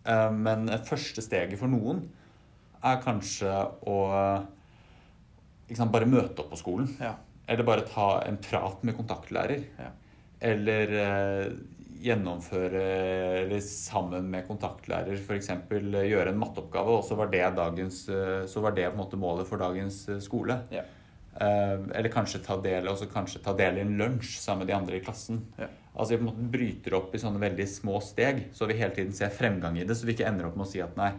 eh 0.09 0.31
men 0.33 0.69
første 0.87 1.23
steget 1.25 1.59
for 1.59 1.71
noen 1.71 2.03
er 2.79 3.01
kanskje 3.03 3.51
å 3.89 3.97
sant, 5.77 5.91
bare 5.93 6.09
møte 6.09 6.43
opp 6.43 6.53
på 6.53 6.59
skolen. 6.59 6.91
Ja. 7.01 7.15
Eller 7.49 7.67
bare 7.67 7.87
ta 7.87 8.21
en 8.25 8.37
prat 8.41 8.83
med 8.85 8.97
kontaktlærer. 8.97 9.65
Ja. 9.79 9.89
Eller 10.49 10.93
eh, 11.03 11.45
gjennomføre 11.99 12.83
eller 13.41 13.63
sammen 13.65 14.29
med 14.31 14.45
kontaktlærer 14.47 15.17
f.eks. 15.19 15.49
gjøre 15.69 16.31
en 16.31 16.39
matteoppgave, 16.39 16.99
og 16.99 17.03
så 17.07 17.17
var 17.19 17.31
det, 17.33 17.43
dagens, 17.57 18.05
eh, 18.13 18.45
så 18.47 18.63
var 18.63 18.77
det 18.77 18.87
på 18.87 18.95
en 18.95 19.01
måte 19.01 19.19
målet 19.19 19.49
for 19.49 19.61
dagens 19.61 20.05
skole. 20.23 20.61
Ja. 20.73 20.85
Eh, 21.39 21.75
eller 21.99 22.11
kanskje 22.13 22.41
ta 22.45 22.57
del 22.63 22.87
kanskje 23.13 23.43
ta 23.43 23.53
del 23.57 23.79
i 23.79 23.85
en 23.85 23.97
lunsj 23.99 24.39
sammen 24.39 24.65
med 24.65 24.71
de 24.71 24.77
andre 24.79 24.99
i 24.99 25.03
klassen. 25.03 25.43
Ja. 25.59 25.69
Altså 25.95 26.13
Vi 26.13 26.19
på 26.19 26.23
en 26.23 26.29
måte 26.29 26.51
bryter 26.53 26.95
opp 26.99 27.15
i 27.15 27.21
sånne 27.21 27.41
veldig 27.41 27.67
små 27.67 27.99
steg, 28.03 28.45
så 28.55 28.69
vi 28.69 28.77
hele 28.79 28.95
tiden 28.95 29.15
ser 29.15 29.33
fremgang 29.33 29.77
i 29.79 29.85
det. 29.87 29.97
Så 29.97 30.07
vi 30.07 30.15
ikke 30.15 30.27
ender 30.29 30.47
opp 30.47 30.57
med 30.59 30.67
å 30.67 30.71
si 30.71 30.81
at 30.83 30.95
nei, 30.99 31.11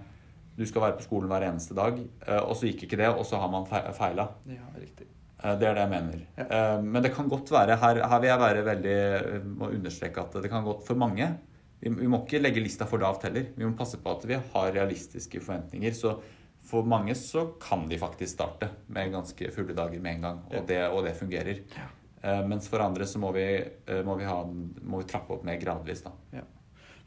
du 0.57 0.67
skal 0.69 0.87
være 0.87 0.99
på 0.99 1.07
skolen 1.09 1.31
hver 1.31 1.47
eneste 1.49 1.77
dag, 1.77 1.99
eh, 2.01 2.43
og 2.43 2.55
så 2.59 2.69
gikk 2.69 2.87
ikke 2.87 3.01
det, 3.01 3.11
og 3.13 3.25
så 3.29 3.41
har 3.41 3.51
man 3.53 3.69
feila. 3.69 4.31
Ja, 4.51 4.67
riktig. 4.77 5.09
Eh, 5.43 5.55
det 5.61 5.69
er 5.69 5.77
det 5.77 5.85
jeg 5.85 5.93
mener. 5.95 6.25
Ja. 6.39 6.47
Eh, 6.47 6.83
men 6.87 7.05
det 7.05 7.13
kan 7.17 7.31
godt 7.31 7.53
være 7.53 7.79
her, 7.81 8.03
her, 8.05 8.23
vil 8.23 8.33
jeg 8.33 8.43
være 8.45 8.67
veldig 8.67 8.99
må 9.61 9.71
understreke 9.75 10.25
at 10.27 10.37
det 10.43 10.53
kan 10.53 10.67
godt 10.67 10.85
for 10.87 11.01
mange 11.01 11.33
vi, 11.81 12.09
må 12.13 12.19
ikke 12.21 12.43
legge 12.43 12.61
lista 12.61 12.85
for 12.89 13.01
lavt 13.01 13.25
heller. 13.25 13.47
Vi 13.57 13.65
må 13.65 13.73
passe 13.79 13.97
på 14.01 14.13
at 14.13 14.27
vi 14.29 14.37
har 14.37 14.75
realistiske 14.75 15.41
forventninger. 15.41 15.95
Så 15.97 16.19
for 16.69 16.85
mange 16.85 17.15
så 17.17 17.47
kan 17.63 17.87
de 17.89 17.99
faktisk 18.01 18.35
starte 18.35 18.69
med 18.93 19.15
ganske 19.15 19.49
fulle 19.55 19.77
dager 19.77 20.03
med 20.03 20.19
en 20.19 20.27
gang, 20.27 20.43
og, 20.51 20.67
det, 20.69 20.83
og 20.91 21.07
det, 21.07 21.17
fungerer. 21.17 21.63
Ja. 21.73 21.89
Eh, 22.21 22.41
mens 22.47 22.69
for 22.69 22.85
andre 22.85 23.09
så 23.09 23.21
må 23.23 23.33
vi, 23.37 23.47
må 24.05 24.17
vi, 24.21 24.27
ha, 24.29 24.41
må 24.45 25.03
vi 25.03 25.09
trappe 25.09 25.37
opp 25.37 25.47
mer 25.47 25.61
gradvis, 25.61 26.05
da. 26.07 26.15
Ja. 26.41 26.47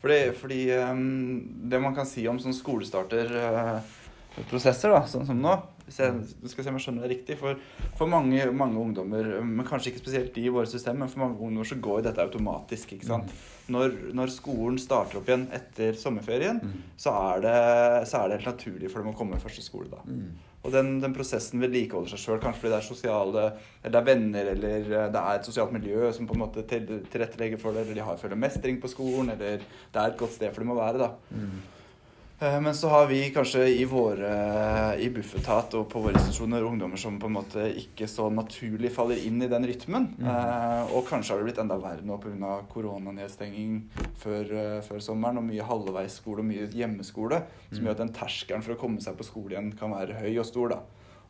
Fordi, 0.04 0.32
fordi 0.36 0.64
um, 0.84 1.68
det 1.72 1.80
man 1.80 1.94
kan 1.96 2.08
si 2.08 2.26
om 2.28 2.40
sånn 2.42 2.56
skolestarter 2.56 3.30
uh, 3.40 3.94
da, 4.36 5.06
sånn 5.08 5.30
som 5.30 5.40
nå. 5.40 5.54
Hvis 5.86 6.00
jeg 6.00 6.50
skal 6.52 6.66
se 6.66 6.72
om 6.72 6.78
jeg 6.80 6.84
skjønner 6.86 7.06
det 7.06 7.12
riktig. 7.14 7.38
For, 7.40 7.60
for 7.96 8.12
mange, 8.12 8.44
mange, 8.52 8.82
ungdommer, 8.82 9.30
men 9.44 9.68
kanskje 9.68 9.94
ikke 9.94 10.02
spesielt 10.04 10.34
de 10.36 10.44
i 10.44 10.52
våre 10.52 10.68
system, 10.68 11.00
men 11.00 11.12
for 11.12 11.24
mange 11.24 11.38
ungdommer 11.38 11.70
så 11.70 11.80
går 11.84 12.04
dette 12.08 12.24
automatisk. 12.24 12.96
ikke 12.98 13.08
sant? 13.08 13.32
Mm. 13.32 13.74
Når, 13.76 13.96
når, 14.20 14.34
skolen 14.36 14.80
starter 14.82 15.22
opp 15.22 15.32
igjen 15.32 15.46
etter 15.56 15.96
sommerferien, 16.00 16.60
mm. 16.60 16.74
så, 17.00 17.16
er 17.32 17.46
det, 17.46 17.58
så, 18.12 18.24
er 18.24 18.32
det, 18.32 18.42
helt 18.42 18.52
naturlig 18.52 18.92
for 18.92 19.04
dem 19.04 19.14
å 19.14 19.18
komme 19.22 19.40
første 19.44 19.64
skole 19.64 19.92
da. 19.92 20.04
Mm. 20.04 20.34
Og 20.64 20.72
den, 20.72 20.94
den, 21.04 21.12
prosessen 21.16 21.60
vedlikeholder 21.60 22.14
seg 22.14 22.22
sjøl, 22.22 22.40
kanskje 22.40 22.62
fordi 22.62 22.72
det 22.72 22.78
er 22.78 22.88
sosiale 22.88 23.42
eller 23.84 23.92
det 23.92 24.00
er 24.00 24.08
venner 24.08 24.52
eller 24.54 24.86
det 25.12 25.24
er 25.24 25.40
et 25.40 25.50
sosialt 25.50 25.76
miljø 25.76 26.12
som 26.16 26.30
på 26.30 26.38
en 26.38 26.44
måte 26.46 26.64
tilrettelegger 26.64 27.60
for 27.60 27.76
det, 27.76 27.84
eller 27.84 28.00
de 28.00 28.06
har 28.08 28.22
føler 28.22 28.40
mestring 28.40 28.80
på 28.80 28.92
skolen, 28.92 29.34
eller 29.36 29.60
det 29.60 30.00
er 30.00 30.14
et 30.14 30.20
godt 30.20 30.38
sted 30.38 30.54
for 30.54 30.64
dem 30.64 30.72
å 30.72 30.80
være. 30.80 31.04
da. 31.04 31.10
Mm. 31.36 31.73
Eh, 32.40 32.62
men 32.62 32.76
så 32.76 32.90
har 32.90 33.08
vi 33.08 33.20
kanskje 33.32 33.68
i 33.70 33.86
våre 33.86 34.32
i 35.00 35.10
Bufetat 35.14 35.76
og 35.78 35.86
på 35.92 36.02
våre 36.04 36.18
institusjoner 36.18 36.66
ungdommer 36.66 37.00
som 37.00 37.20
på 37.22 37.30
en 37.30 37.36
måte 37.38 37.68
ikke 37.80 38.08
så 38.10 38.30
naturlig 38.34 38.92
faller 38.96 39.22
inn 39.28 39.42
i 39.44 39.50
den 39.52 39.68
rytmen. 39.70 40.10
Mm. 40.18 40.30
Eh, 40.32 40.96
og 40.96 41.06
kanskje 41.08 41.34
har 41.34 41.42
det 41.42 41.50
blitt 41.50 41.62
enda 41.64 41.78
verre 41.82 42.06
nå 42.06 42.18
pga. 42.24 42.56
koronanedstenging 42.74 43.78
før, 44.20 44.54
eh, 44.64 44.82
før, 44.82 45.00
sommeren 45.00 45.40
og 45.40 45.48
mye 45.48 45.68
halvveisskole 45.70 46.44
og 46.44 46.50
mye 46.50 46.68
hjemmeskole, 46.74 47.44
som 47.70 47.80
mm. 47.80 47.86
gjør 47.86 47.96
at 47.98 48.04
den 48.04 48.18
terskelen 48.18 48.66
for 48.66 48.76
å 48.76 48.82
komme 48.82 49.02
seg 49.02 49.18
på 49.18 49.28
skole 49.28 49.56
igjen 49.56 49.72
kan 49.78 49.94
være 49.94 50.20
høy 50.24 50.40
og 50.40 50.50
stor. 50.50 50.76
da. 50.76 50.82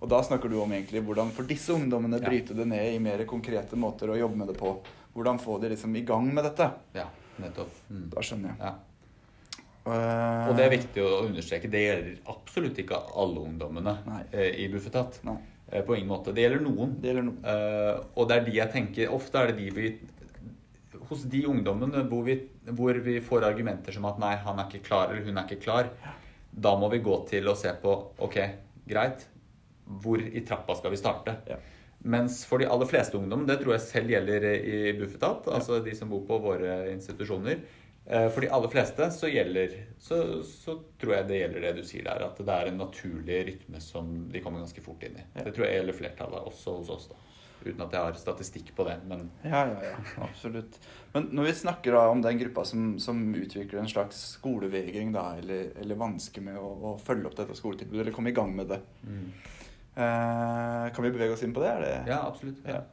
Og 0.03 0.09
da 0.11 0.19
snakker 0.23 0.51
du 0.51 0.57
om 0.59 0.71
egentlig 0.75 1.03
hvordan 1.05 1.29
for 1.31 1.47
disse 1.47 1.71
ungdommene 1.71 2.19
ja. 2.19 2.27
bryte 2.27 2.55
det 2.57 2.65
ned 2.67 2.95
i 2.95 2.99
mer 2.99 3.23
konkrete 3.29 3.79
måter 3.79 4.11
å 4.11 4.17
jobbe 4.19 4.41
med 4.41 4.51
det 4.51 4.57
på. 4.59 4.75
Hvordan 5.13 5.39
få 5.39 5.59
de 5.61 5.69
liksom 5.71 5.95
i 5.95 6.01
gang 6.07 6.27
med 6.33 6.43
dette. 6.43 6.71
Ja, 6.97 7.05
nettopp. 7.37 7.71
Mm. 7.87 8.09
Da 8.11 8.25
skjønner 8.25 8.51
jeg. 8.51 8.59
Ja. 8.65 8.92
Uh, 9.83 10.47
og 10.47 10.53
det 10.55 10.63
er 10.63 10.71
viktig 10.71 11.03
å 11.03 11.23
understreke. 11.25 11.71
Det 11.71 11.81
gjelder 11.81 12.31
absolutt 12.31 12.77
ikke 12.79 13.01
alle 13.19 13.43
ungdommene 13.43 13.97
nei. 14.07 14.21
i 14.63 14.69
Bufetat. 14.71 15.19
Nei. 15.27 15.39
På 15.83 15.95
ingen 15.97 16.11
måte. 16.11 16.33
Det 16.35 16.45
gjelder 16.45 16.63
noen. 16.63 16.95
Det 17.01 17.09
gjelder 17.09 17.27
noen. 17.27 17.39
Uh, 17.43 18.03
og 18.15 18.29
det 18.29 18.37
er 18.37 18.47
de 18.47 18.57
jeg 18.59 18.71
tenker 18.75 19.15
Ofte 19.15 19.41
er 19.41 19.51
det 19.51 19.57
de 19.59 19.69
vi 19.73 19.91
Hos 21.09 21.25
de 21.29 21.41
ungdommene 21.49 22.03
hvor 22.07 22.23
vi, 22.27 22.37
hvor 22.71 22.97
vi 23.05 23.17
får 23.23 23.47
argumenter 23.49 23.95
som 23.95 24.05
at 24.07 24.21
nei, 24.21 24.35
han 24.39 24.61
er 24.61 24.69
ikke 24.69 24.85
klar, 24.85 25.11
eller 25.11 25.25
hun 25.27 25.35
er 25.37 25.49
ikke 25.49 25.65
klar, 25.65 25.89
da 26.53 26.71
må 26.79 26.87
vi 26.93 27.01
gå 27.03 27.17
til 27.27 27.49
og 27.51 27.57
se 27.59 27.73
på 27.81 27.95
Ok, 28.23 28.37
greit. 28.87 29.27
Hvor 29.83 30.23
i 30.23 30.45
trappa 30.47 30.77
skal 30.79 30.93
vi 30.93 31.01
starte? 31.01 31.35
Ja. 31.49 31.59
Mens 32.03 32.41
for 32.47 32.59
de 32.59 32.67
aller 32.67 32.87
fleste 32.87 33.15
ungdom, 33.19 33.45
det 33.47 33.61
tror 33.61 33.77
jeg 33.77 33.83
selv 33.85 34.11
gjelder 34.11 34.45
i 34.59 34.91
Bufetat, 34.97 35.47
altså 35.47 35.79
de 35.83 35.93
som 35.95 36.09
bor 36.11 36.25
på 36.27 36.39
våre 36.43 36.81
institusjoner 36.91 37.55
eh, 37.55 37.82
For 38.03 38.43
de 38.43 38.49
aller 38.51 38.67
fleste 38.67 39.05
så 39.15 39.29
gjelder 39.31 39.77
så, 40.03 40.17
så 40.43 40.73
tror 40.99 41.13
jeg 41.15 41.27
det 41.29 41.37
gjelder 41.37 41.63
det 41.63 41.69
du 41.77 41.85
sier 41.87 42.03
der, 42.03 42.25
at 42.25 42.39
det 42.39 42.55
er 42.55 42.67
en 42.67 42.81
naturlig 42.81 43.37
rytme 43.47 43.79
som 43.79 44.09
de 44.31 44.41
kommer 44.43 44.59
ganske 44.59 44.83
fort 44.83 45.05
inn 45.07 45.15
i. 45.21 45.23
Ja. 45.37 45.45
Det 45.45 45.53
tror 45.55 45.69
jeg 45.69 45.77
gjelder 45.77 45.95
flertallet, 45.95 46.49
også 46.51 46.73
hos 46.81 46.91
oss, 46.91 47.05
da. 47.13 47.21
Uten 47.63 47.79
at 47.85 47.93
jeg 47.95 48.03
har 48.03 48.17
statistikk 48.19 48.73
på 48.75 48.83
det, 48.87 48.97
men 49.07 49.29
Ja, 49.45 49.61
ja, 49.69 49.93
ja, 49.93 49.99
absolutt. 50.25 50.75
Men 51.13 51.29
når 51.31 51.47
vi 51.47 51.53
snakker 51.61 51.95
da 51.95 52.01
om 52.11 52.23
den 52.25 52.41
gruppa 52.41 52.65
som, 52.67 52.97
som 52.99 53.21
utvikler 53.39 53.79
en 53.79 53.91
slags 53.91 54.19
skolevegring, 54.33 55.13
da, 55.15 55.29
eller, 55.39 55.69
eller 55.79 55.99
vansker 55.99 56.43
med 56.43 56.59
å, 56.59 56.73
å 56.89 56.93
følge 56.99 57.29
opp 57.29 57.37
dette 57.39 57.55
skoletilbudet, 57.55 58.01
eller 58.03 58.15
komme 58.15 58.33
i 58.33 58.35
gang 58.35 58.51
med 58.57 58.73
det, 58.73 58.81
eh, 59.95 60.89
kan 60.91 61.07
vi 61.07 61.13
bevege 61.13 61.37
oss 61.37 61.45
inn 61.47 61.55
på 61.55 61.63
det? 61.63 61.71
Det 61.85 61.95
ja, 62.11 62.19
absolutt. 62.27 62.59
Ja. 62.67 62.83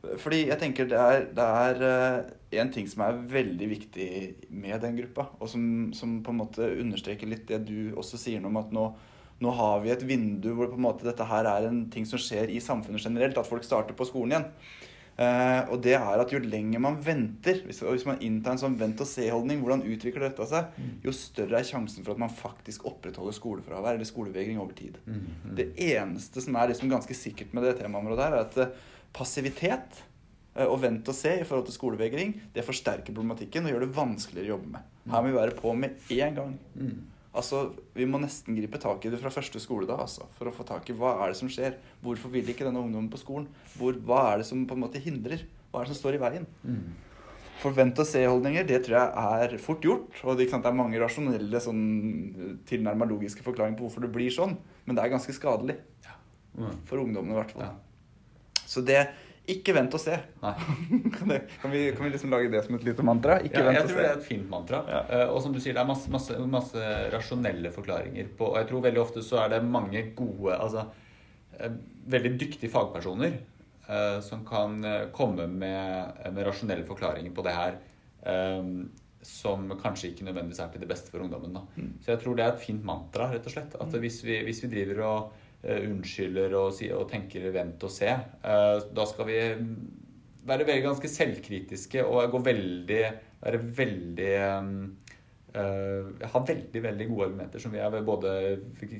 Fordi 0.00 0.46
jeg 0.48 0.56
tenker 0.60 0.88
det 0.88 0.96
er, 0.96 1.24
det 1.36 1.44
er 1.44 1.82
eh, 1.84 2.60
en 2.62 2.72
ting 2.72 2.86
som 2.88 3.04
er 3.04 3.20
veldig 3.30 3.68
viktig 3.68 4.08
med 4.48 4.80
den 4.80 4.96
gruppa, 4.96 5.28
og 5.38 5.50
som, 5.52 5.62
som 5.96 6.18
på 6.24 6.32
en 6.32 6.40
måte 6.40 6.68
understreker 6.80 7.28
litt 7.28 7.46
det 7.50 7.60
du 7.68 7.92
også 8.00 8.20
sier 8.20 8.44
om 8.46 8.56
at 8.60 8.72
nå, 8.72 8.86
nå 9.44 9.56
har 9.58 9.82
vi 9.84 9.92
et 9.92 10.04
vindu 10.08 10.54
hvor 10.56 10.72
dette 11.04 11.26
her 11.28 11.48
er 11.52 11.68
en 11.68 11.82
ting 11.92 12.08
som 12.08 12.20
skjer 12.20 12.52
i 12.52 12.62
samfunnet 12.64 13.04
generelt, 13.04 13.36
at 13.36 13.48
folk 13.48 13.66
starter 13.66 13.96
på 13.96 14.08
skolen 14.08 14.36
igjen. 14.36 14.48
Uh, 15.20 15.66
og 15.74 15.82
det 15.84 15.98
er 15.98 16.20
at 16.22 16.30
jo 16.32 16.38
lenger 16.40 16.80
man 16.80 16.94
venter, 17.04 17.58
hvis, 17.66 17.82
hvis 17.84 18.06
man 18.08 18.22
inntar 18.24 18.54
en 18.54 18.60
sånn 18.62 18.76
vent-og-se-holdning, 18.80 19.58
hvordan 19.60 19.82
utvikler 19.84 20.30
dette 20.30 20.46
seg, 20.48 20.70
jo 21.04 21.12
større 21.12 21.58
er 21.58 21.66
sjansen 21.68 22.06
for 22.06 22.14
at 22.14 22.22
man 22.22 22.32
faktisk 22.32 22.86
opprettholder 22.88 23.36
skolefravær 23.36 23.98
eller 23.98 24.08
skolevegring 24.08 24.62
over 24.62 24.72
tid. 24.78 24.96
Mm, 25.04 25.18
mm. 25.18 25.50
Det 25.58 25.66
eneste 25.90 26.40
som 26.40 26.56
er 26.56 26.72
liksom 26.72 26.88
ganske 26.94 27.18
sikkert 27.18 27.52
med 27.52 27.68
det 27.68 27.74
temaområdet 27.82 28.30
her, 28.30 28.38
er 28.38 28.46
at 28.46 28.56
eh, 28.64 28.72
passivitet 29.16 30.02
eh, 30.54 30.66
og 30.66 30.80
vent 30.84 31.08
og 31.10 31.16
se 31.16 31.36
i 31.40 31.46
forhold 31.46 31.68
til 31.68 31.76
skolevegring, 31.76 32.34
det 32.54 32.66
forsterker 32.66 33.14
problematikken 33.14 33.66
og 33.66 33.74
gjør 33.74 33.86
det 33.86 33.94
vanskeligere 33.96 34.50
å 34.50 34.54
jobbe 34.56 34.74
med. 34.76 34.90
Her 35.10 35.24
må 35.24 35.30
vi 35.30 35.38
være 35.38 35.56
på 35.58 35.74
med 35.76 36.12
én 36.12 36.36
gang. 36.36 36.54
Mm. 36.76 37.00
Altså, 37.30 37.70
Vi 37.94 38.06
må 38.10 38.18
nesten 38.18 38.56
gripe 38.58 38.78
tak 38.82 39.04
i 39.06 39.12
det 39.12 39.20
fra 39.20 39.30
første 39.30 39.60
skoledag 39.62 40.02
altså, 40.02 40.26
for 40.38 40.50
å 40.50 40.54
få 40.54 40.66
tak 40.66 40.88
i 40.90 40.96
hva 40.98 41.14
er 41.22 41.30
det 41.30 41.38
som 41.38 41.50
skjer. 41.50 41.76
Hvorfor 42.02 42.32
vil 42.32 42.48
ikke 42.50 42.66
denne 42.66 42.82
ungdommen 42.82 43.10
på 43.12 43.20
skolen? 43.20 43.46
Hvor, 43.78 43.94
hva 44.06 44.24
er 44.32 44.42
det 44.42 44.48
som 44.50 44.64
på 44.66 44.74
en 44.74 44.82
måte 44.82 45.02
hindrer? 45.02 45.44
Hva 45.70 45.80
er 45.80 45.86
det 45.86 45.94
som 45.94 46.00
står 46.00 46.18
i 46.18 46.22
veien? 46.24 46.48
Mm. 46.66 46.88
For 47.60 47.76
vent-og-se-holdninger, 47.76 48.64
det 48.66 48.80
tror 48.86 48.96
jeg 48.96 49.44
er 49.44 49.54
fort 49.62 49.84
gjort. 49.84 50.16
Og 50.24 50.38
det, 50.38 50.48
sant, 50.50 50.64
det 50.64 50.72
er 50.72 50.78
mange 50.78 51.00
rasjonelle, 51.00 51.60
sånn, 51.62 51.84
tilnærma 52.66 53.06
logiske 53.10 53.44
forklaringer 53.46 53.78
på 53.78 53.86
hvorfor 53.86 54.06
det 54.06 54.12
blir 54.14 54.32
sånn. 54.34 54.56
Men 54.86 54.96
det 54.96 55.04
er 55.04 55.12
ganske 55.12 55.34
skadelig. 55.36 55.76
Mm. 56.56 56.80
For 56.88 57.02
ungdommene, 57.02 57.36
i 57.36 57.38
hvert 57.38 57.52
fall. 57.54 57.68
Ja. 57.68 57.89
Så 58.70 58.84
det 58.86 59.00
Ikke 59.50 59.72
vent 59.74 59.94
og 59.96 59.98
se. 59.98 60.14
Kan, 60.38 61.26
det, 61.32 61.40
kan, 61.58 61.72
vi, 61.72 61.80
kan 61.96 62.04
vi 62.04 62.10
liksom 62.12 62.30
lage 62.30 62.50
det 62.52 62.60
som 62.66 62.76
et 62.76 62.84
lite 62.86 63.02
mantra? 63.02 63.40
Ikke 63.42 63.64
Ja, 63.64 63.66
vent 63.66 63.80
jeg 63.80 63.88
tror 63.88 63.98
det 63.98 64.10
er 64.10 64.18
et 64.18 64.28
fint 64.28 64.50
mantra. 64.52 64.82
Ja. 64.86 65.00
Uh, 65.10 65.32
og 65.34 65.40
som 65.42 65.54
du 65.54 65.58
sier, 65.58 65.74
det 65.74 65.82
er 65.82 65.88
masse, 65.88 66.10
masse, 66.12 66.36
masse 66.52 66.90
rasjonelle 67.14 67.72
forklaringer 67.74 68.30
på 68.38 68.52
Og 68.52 68.60
jeg 68.60 68.68
tror 68.70 68.84
veldig 68.84 69.02
ofte 69.02 69.24
så 69.26 69.40
er 69.42 69.56
det 69.56 69.64
mange 69.66 70.04
gode 70.18 70.54
Altså 70.54 70.84
uh, 70.86 71.72
veldig 72.14 72.34
dyktige 72.38 72.70
fagpersoner 72.70 73.40
uh, 73.88 74.20
som 74.22 74.46
kan 74.46 74.78
komme 75.16 75.48
med, 75.50 76.22
med 76.30 76.46
rasjonelle 76.46 76.86
forklaringer 76.86 77.34
på 77.34 77.46
det 77.46 77.56
her. 77.56 77.80
som 79.24 79.70
kanskje 79.80 80.10
ikke 80.10 80.24
nødvendigvis 80.24 80.58
er 80.60 80.68
til 80.72 80.82
det 80.82 80.88
beste 80.88 81.10
for 81.10 81.24
ungdommen. 81.24 81.54
Da. 81.56 81.60
Mm. 81.76 81.92
Så 82.04 82.10
jeg 82.12 82.20
tror 82.22 82.36
det 82.36 82.44
er 82.44 82.52
et 82.52 82.60
fint 82.60 82.84
mantra, 82.84 83.30
rett 83.32 83.46
og 83.48 83.52
slett. 83.52 83.76
At 83.80 83.94
hvis 84.02 84.18
vi, 84.24 84.36
hvis 84.44 84.60
vi 84.64 84.70
driver 84.72 85.00
og 85.08 85.48
unnskylder 85.62 86.54
og, 86.56 86.78
og 86.96 87.08
tenker 87.10 87.50
'vent 87.52 87.82
og 87.84 87.92
se', 87.92 88.12
eh, 88.16 88.76
da 88.96 89.06
skal 89.06 89.26
vi 89.28 89.40
være 90.46 90.64
veldig 90.64 90.86
ganske 90.86 91.08
selvkritiske 91.08 92.04
og 92.04 92.30
gå 92.32 92.44
veldig 92.46 93.02
Være 93.40 93.58
veldig 93.76 94.32
uh, 95.56 96.26
Ha 96.32 96.42
veldig, 96.44 96.82
veldig 96.84 97.06
gode 97.08 97.28
argumenter 97.30 97.62
som 97.62 97.72
vi 97.72 97.80
er 97.80 97.94
både 98.04 98.32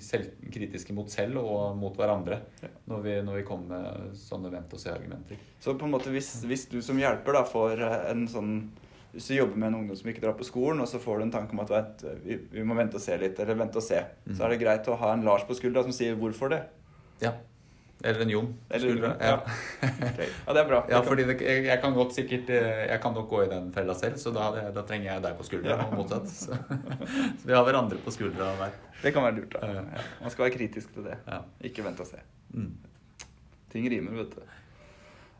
selvkritiske 0.01 0.97
mot 0.97 1.13
selv 1.13 1.43
og 1.43 1.77
mot 1.77 1.97
hverandre 1.97 2.41
Ja. 2.63 2.71
når, 2.89 3.03
vi, 3.05 3.17
når 3.27 3.37
vi 3.37 3.45
kommer 3.47 3.69
med 3.69 4.17
sånne 4.17 4.51
vent-og-se-argumenter. 4.55 5.37
Så 5.61 5.77
på 5.79 5.85
en 5.85 5.93
måte 5.93 6.11
hvis, 6.11 6.33
hvis 6.49 6.67
du 6.73 6.81
som 6.83 6.99
hjelper 6.99 7.37
da 7.37 7.45
får 7.45 7.85
eh, 7.85 7.99
en 8.15 8.25
sånn 8.29 8.55
Hvis 9.13 9.27
du 9.29 9.35
jobber 9.35 9.57
med 9.59 9.69
en 9.73 9.75
ungdom 9.81 9.97
som 9.99 10.09
ikke 10.11 10.21
drar 10.23 10.37
på 10.39 10.45
skolen, 10.47 10.81
og 10.81 10.87
så 10.89 11.01
får 11.03 11.19
du 11.19 11.23
en 11.25 11.33
tanke 11.35 11.53
om 11.57 11.61
at 11.65 11.71
vet, 11.73 12.03
vi, 12.25 12.37
vi 12.53 12.63
må 12.63 12.77
vente 12.79 12.95
og 12.95 13.03
se 13.03 13.17
litt, 13.19 13.39
eller 13.43 13.55
vente 13.59 13.77
og 13.77 13.83
se, 13.83 14.05
Mm. 14.27 14.35
så 14.37 14.45
er 14.45 14.49
det 14.55 14.61
greit 14.61 14.87
å 14.89 14.97
ha 15.01 15.13
en 15.13 15.25
Lars 15.27 15.43
på 15.49 15.55
skuldra 15.59 15.83
som 15.83 15.93
sier 15.93 16.15
'hvorfor 16.15 16.49
det'? 16.51 16.65
Ja. 17.21 17.33
Eller 18.03 18.21
en 18.23 18.31
Jon. 18.31 18.55
Eller 18.71 18.97
ja. 18.97 19.17
ja. 19.21 19.35
Ok. 19.83 20.21
Ja, 20.47 20.53
det 20.55 20.61
er 20.63 20.69
bra. 20.69 20.87
Ja, 20.89 21.01
fordi 21.03 21.25
det, 21.27 21.41
jeg, 21.43 21.65
jeg 21.67 21.81
kan 21.83 21.93
godt 21.93 22.15
sikkert 22.15 22.49
eh, 22.49 22.87
Jeg 22.89 23.01
kan 23.03 23.13
nok 23.13 23.29
gå 23.29 23.43
i 23.45 23.49
den 23.49 23.73
fella 23.73 23.93
selv, 23.95 24.17
så 24.17 24.31
da, 24.33 24.71
da 24.71 24.83
trenger 24.89 25.13
jeg 25.13 25.23
deg 25.23 25.37
på 25.37 25.45
skuldra, 25.45 25.69
Ja. 25.77 25.85
og 25.85 25.99
motsatt. 25.99 26.29
Så, 26.45 26.57
så 26.57 27.47
vi 27.47 27.53
har 27.53 27.65
hverandre 27.65 27.99
på 27.99 28.11
skuldra 28.11 28.55
hver. 28.57 28.71
det 29.03 29.13
kan 29.13 29.23
være 29.23 29.37
lurt. 29.37 29.53
da. 29.53 29.67
Ja. 29.67 29.83
Man 30.23 30.31
skal 30.31 30.45
være 30.47 30.57
kritisk 30.57 30.95
til 30.95 31.03
det. 31.05 31.19
Ja. 31.29 31.43
Ikke 31.63 31.85
vente 31.85 32.01
og 32.01 32.07
se. 32.07 32.17
Mm. 32.55 32.73
Ting 33.71 33.91
rimer, 33.91 34.13
vet 34.23 34.31
du. 34.35 34.41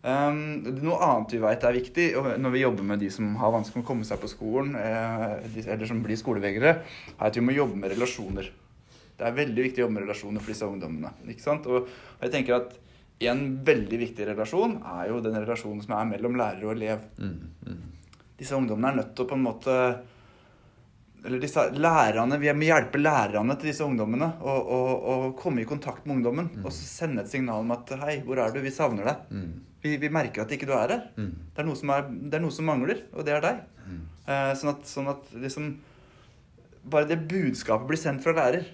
Um, 0.01 0.63
noe 0.81 0.97
annet 1.05 1.35
vi 1.35 1.39
vet 1.43 1.65
er 1.69 1.77
viktig 1.77 2.05
når 2.41 2.53
vi 2.55 2.63
jobber 2.63 2.87
med 2.89 3.03
de 3.03 3.11
som 3.13 3.35
har 3.37 3.53
vanskelig 3.53 3.83
med 3.83 3.85
å 3.85 3.89
komme 3.91 4.07
seg 4.09 4.21
på 4.23 4.31
skolen, 4.33 4.73
eh, 4.81 5.35
de, 5.53 5.65
eller 5.67 5.91
som 5.91 6.01
blir 6.01 6.17
skolevegrere, 6.17 6.73
er 7.19 7.27
at 7.27 7.37
vi 7.37 7.45
må 7.45 7.53
jobbe 7.53 7.77
med 7.83 7.93
relasjoner. 7.93 8.49
Det 9.21 9.27
er 9.29 9.37
veldig 9.37 9.67
viktig 9.67 9.83
å 9.83 9.85
jobbe 9.85 9.99
med 9.99 10.07
relasjoner 10.07 10.41
for 10.41 10.55
disse 10.55 10.69
ungdommene. 10.69 11.13
ikke 11.29 11.45
sant? 11.45 11.69
Og 11.69 11.91
jeg 12.23 12.33
tenker 12.33 12.57
at 12.57 12.79
en 13.29 13.43
veldig 13.67 13.99
viktig 14.01 14.31
relasjon 14.31 14.79
er 14.81 15.11
jo 15.11 15.21
den 15.21 15.37
relasjonen 15.37 15.85
som 15.85 15.99
er 15.99 16.09
mellom 16.15 16.39
lærer 16.41 16.65
og 16.65 16.73
elev. 16.79 17.05
Mm. 17.21 17.35
Mm. 17.69 17.83
Disse 18.41 18.57
ungdommene 18.57 18.95
er 18.95 19.03
nødt 19.03 19.13
til 19.13 19.27
å 19.27 19.29
på 19.29 19.37
en 19.37 19.45
måte 19.45 19.77
eller 21.25 21.41
disse 21.43 21.63
lærerne, 21.77 22.39
Vi 22.41 22.53
må 22.57 22.69
hjelpe 22.69 23.01
lærerne 23.01 23.57
til 23.59 23.71
disse 23.71 23.85
ungdommene 23.85 24.33
å, 24.41 25.33
komme 25.39 25.63
i 25.63 25.69
kontakt 25.69 26.07
med 26.07 26.19
ungdommen. 26.19 26.49
Og 26.65 26.73
så 26.73 26.87
sende 26.87 27.25
et 27.25 27.33
signal 27.33 27.65
om 27.65 27.75
at 27.77 27.91
'hei, 27.91 28.23
hvor 28.25 28.41
er 28.41 28.55
du? 28.55 28.61
Vi 28.61 28.71
savner 28.71 29.05
deg'. 29.05 29.29
Mm. 29.31 29.53
Vi, 29.83 29.97
vi 29.97 30.09
merker 30.09 30.43
at 30.43 30.53
ikke 30.53 30.67
du 30.69 30.75
er 30.77 30.89
her. 30.89 31.05
Mm. 31.17 31.33
Det 31.55 31.63
er, 31.63 31.69
er, 31.69 32.11
det 32.31 32.37
er 32.37 32.45
noe 32.45 32.53
som 32.53 32.67
mangler, 32.69 33.05
og 33.13 33.25
det 33.25 33.33
er 33.33 33.41
deg. 33.45 33.63
Mm. 33.87 34.03
Eh, 34.27 34.53
sånn 34.55 34.75
at, 34.75 34.85
sånn 34.87 35.09
at 35.09 35.33
liksom 35.37 35.79
Bare 36.91 37.05
det 37.05 37.29
budskapet 37.29 37.91
blir 37.91 37.99
sendt 38.01 38.23
fra 38.25 38.33
lærer. 38.33 38.65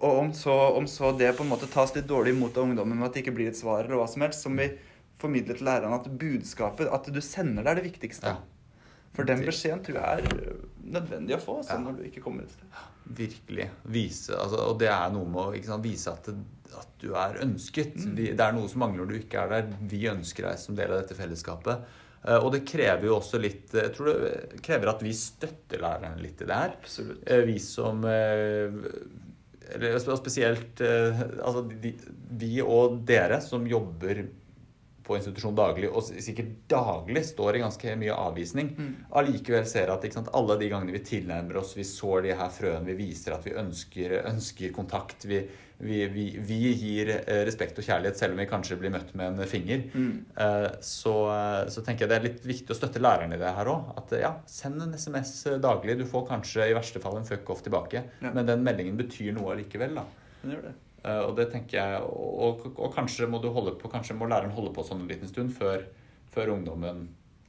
Og 0.00 0.18
om 0.22 0.32
så, 0.32 0.54
om 0.76 0.86
så 0.88 1.10
det 1.12 1.34
på 1.36 1.44
en 1.44 1.50
måte 1.50 1.68
tas 1.68 1.92
litt 1.92 2.08
dårlig 2.08 2.32
imot 2.32 2.56
av 2.56 2.64
ungdommen 2.64 2.96
med 2.96 3.08
at 3.08 3.12
det 3.12 3.24
ikke 3.24 3.34
blir 3.36 3.50
et 3.50 3.58
svar, 3.58 3.84
eller 3.84 4.00
hva 4.00 4.06
som 4.08 4.24
helst, 4.24 4.40
som 4.44 4.56
vi 4.56 4.70
formidler 5.20 5.56
til 5.56 5.68
lærerne 5.68 5.98
at 6.00 6.08
budskapet, 6.20 6.88
at 6.88 7.08
du 7.12 7.20
sender 7.20 7.60
det, 7.60 7.70
er 7.70 7.80
det 7.80 7.84
viktigste. 7.90 8.32
Ja. 8.32 8.40
For 9.16 9.28
den 9.28 9.44
beskjeden 9.44 9.84
tror 9.84 10.00
jeg 10.00 10.24
er 10.24 10.56
nødvendig 10.92 11.36
å 11.36 11.42
få 11.42 11.58
altså, 11.60 11.74
Ja. 11.76 11.82
når 11.82 11.96
du 11.98 12.02
ikke 12.08 12.22
kommer 12.24 12.46
et 12.46 12.54
sted. 12.54 12.80
Virkelig. 13.18 13.68
Vise, 13.94 14.34
altså, 14.36 14.62
og 14.70 14.78
det 14.82 14.88
er 14.92 15.12
noe 15.14 15.28
med 15.30 15.42
å 15.42 15.64
sant, 15.66 15.84
vise 15.84 16.10
at, 16.12 16.28
at 16.80 16.88
du 17.02 17.12
er 17.14 17.38
ønsket. 17.44 17.94
Mm. 17.96 18.14
Vi, 18.18 18.30
det 18.36 18.44
er 18.46 18.56
noe 18.56 18.68
som 18.68 18.82
mangler 18.84 19.04
når 19.04 19.12
du 19.12 19.18
ikke 19.20 19.44
er 19.44 19.54
der. 19.54 19.70
Vi 19.92 20.02
ønsker 20.10 20.48
deg 20.50 20.58
som 20.62 20.78
del 20.78 20.92
av 20.94 21.02
dette 21.02 21.18
fellesskapet. 21.18 21.84
Eh, 22.26 22.38
og 22.40 22.50
det 22.56 22.64
krever 22.66 23.06
jo 23.06 23.18
også 23.20 23.38
litt 23.38 23.74
Jeg 23.76 23.92
tror 23.94 24.08
det 24.10 24.62
krever 24.64 24.90
at 24.90 25.04
vi 25.04 25.12
støtter 25.14 25.82
læreren 25.84 26.18
litt 26.22 26.42
i 26.42 26.48
det 26.48 26.58
her. 26.62 26.74
Absolutt. 26.80 27.22
Eh, 27.30 27.44
Vi 27.46 27.58
som 27.62 28.02
eh, 28.08 28.80
Eller 29.76 29.98
spesielt 29.98 30.80
eh, 30.80 31.22
altså 31.42 31.62
de, 31.68 31.92
vi 32.38 32.56
og 32.62 33.00
dere 33.06 33.40
som 33.44 33.66
jobber 33.66 34.24
på 35.06 35.16
institusjon 35.16 35.54
daglig, 35.56 35.88
og 35.92 36.02
sikkert 36.02 36.54
daglig 36.68 37.22
står 37.28 37.56
i 37.56 37.62
ganske 37.62 37.94
mye 38.00 38.14
avvisning, 38.16 38.72
Mm. 38.76 38.94
allikevel 39.14 39.66
ser 39.66 39.90
at 39.94 40.04
sant, 40.12 40.28
alle 40.34 40.56
de 40.58 40.68
gangene 40.72 40.92
vi 40.92 40.98
tilnærmer 41.06 41.56
oss, 41.62 41.76
vi 41.76 41.84
sår 41.86 42.22
de 42.26 42.34
her 42.34 42.50
frøene, 42.50 42.84
vi 42.90 42.94
viser 43.06 43.32
at 43.36 43.44
vi 43.46 43.54
ønsker, 43.54 44.16
ønsker 44.26 44.72
kontakt, 44.74 45.24
vi, 45.24 45.44
vi, 45.78 46.06
vi, 46.08 46.24
vi 46.40 46.58
gir 46.72 47.10
eh, 47.20 47.42
respekt 47.44 47.78
og 47.78 47.84
kjærlighet 47.84 48.16
selv 48.16 48.32
om 48.32 48.38
vi 48.40 48.46
kanskje 48.48 48.78
blir 48.80 48.90
møtt 48.94 49.14
med 49.14 49.34
en 49.40 49.46
finger, 49.46 49.82
Mm. 49.94 50.24
eh, 50.36 50.68
så, 50.80 51.14
så 51.68 51.84
tenker 51.84 52.06
jeg 52.06 52.08
det 52.08 52.16
er 52.18 52.26
litt 52.28 52.46
viktig 52.48 52.72
å 52.72 52.78
støtte 52.78 52.98
lærerne 53.04 53.36
i 53.36 53.42
det 53.42 53.54
her 53.58 53.66
òg. 53.70 53.92
At 54.00 54.10
ja, 54.18 54.32
send 54.46 54.80
en 54.82 54.94
SMS 54.96 55.44
daglig. 55.60 55.98
Du 55.98 56.04
får 56.08 56.26
kanskje 56.28 56.70
i 56.70 56.74
verste 56.74 56.98
fall 57.00 57.18
en 57.18 57.24
fuck 57.28 57.48
off 57.50 57.62
tilbake, 57.62 58.02
Ja. 58.22 58.32
men 58.32 58.46
den 58.46 58.64
meldingen 58.64 58.96
betyr 58.96 59.32
noe 59.36 59.54
allikevel. 59.54 59.94
da. 59.94 60.04
Den 60.42 60.52
gjør 60.56 60.62
det. 60.70 60.74
Eh, 61.06 61.22
Og 61.22 61.36
det 61.38 61.48
tenker 61.52 61.78
jeg, 61.78 62.02
og, 62.02 62.66
og, 62.74 62.90
kanskje 62.94 63.28
må 63.30 63.40
du 63.42 63.50
holde 63.54 63.76
på, 63.78 63.90
kanskje 63.92 64.16
må 64.18 64.28
læreren 64.30 64.54
holde 64.56 64.74
på 64.74 64.84
sånn 64.86 65.04
en 65.04 65.10
liten 65.10 65.30
stund 65.30 65.54
før, 65.54 65.86
før 66.34 66.56
ungdommen 66.56 67.06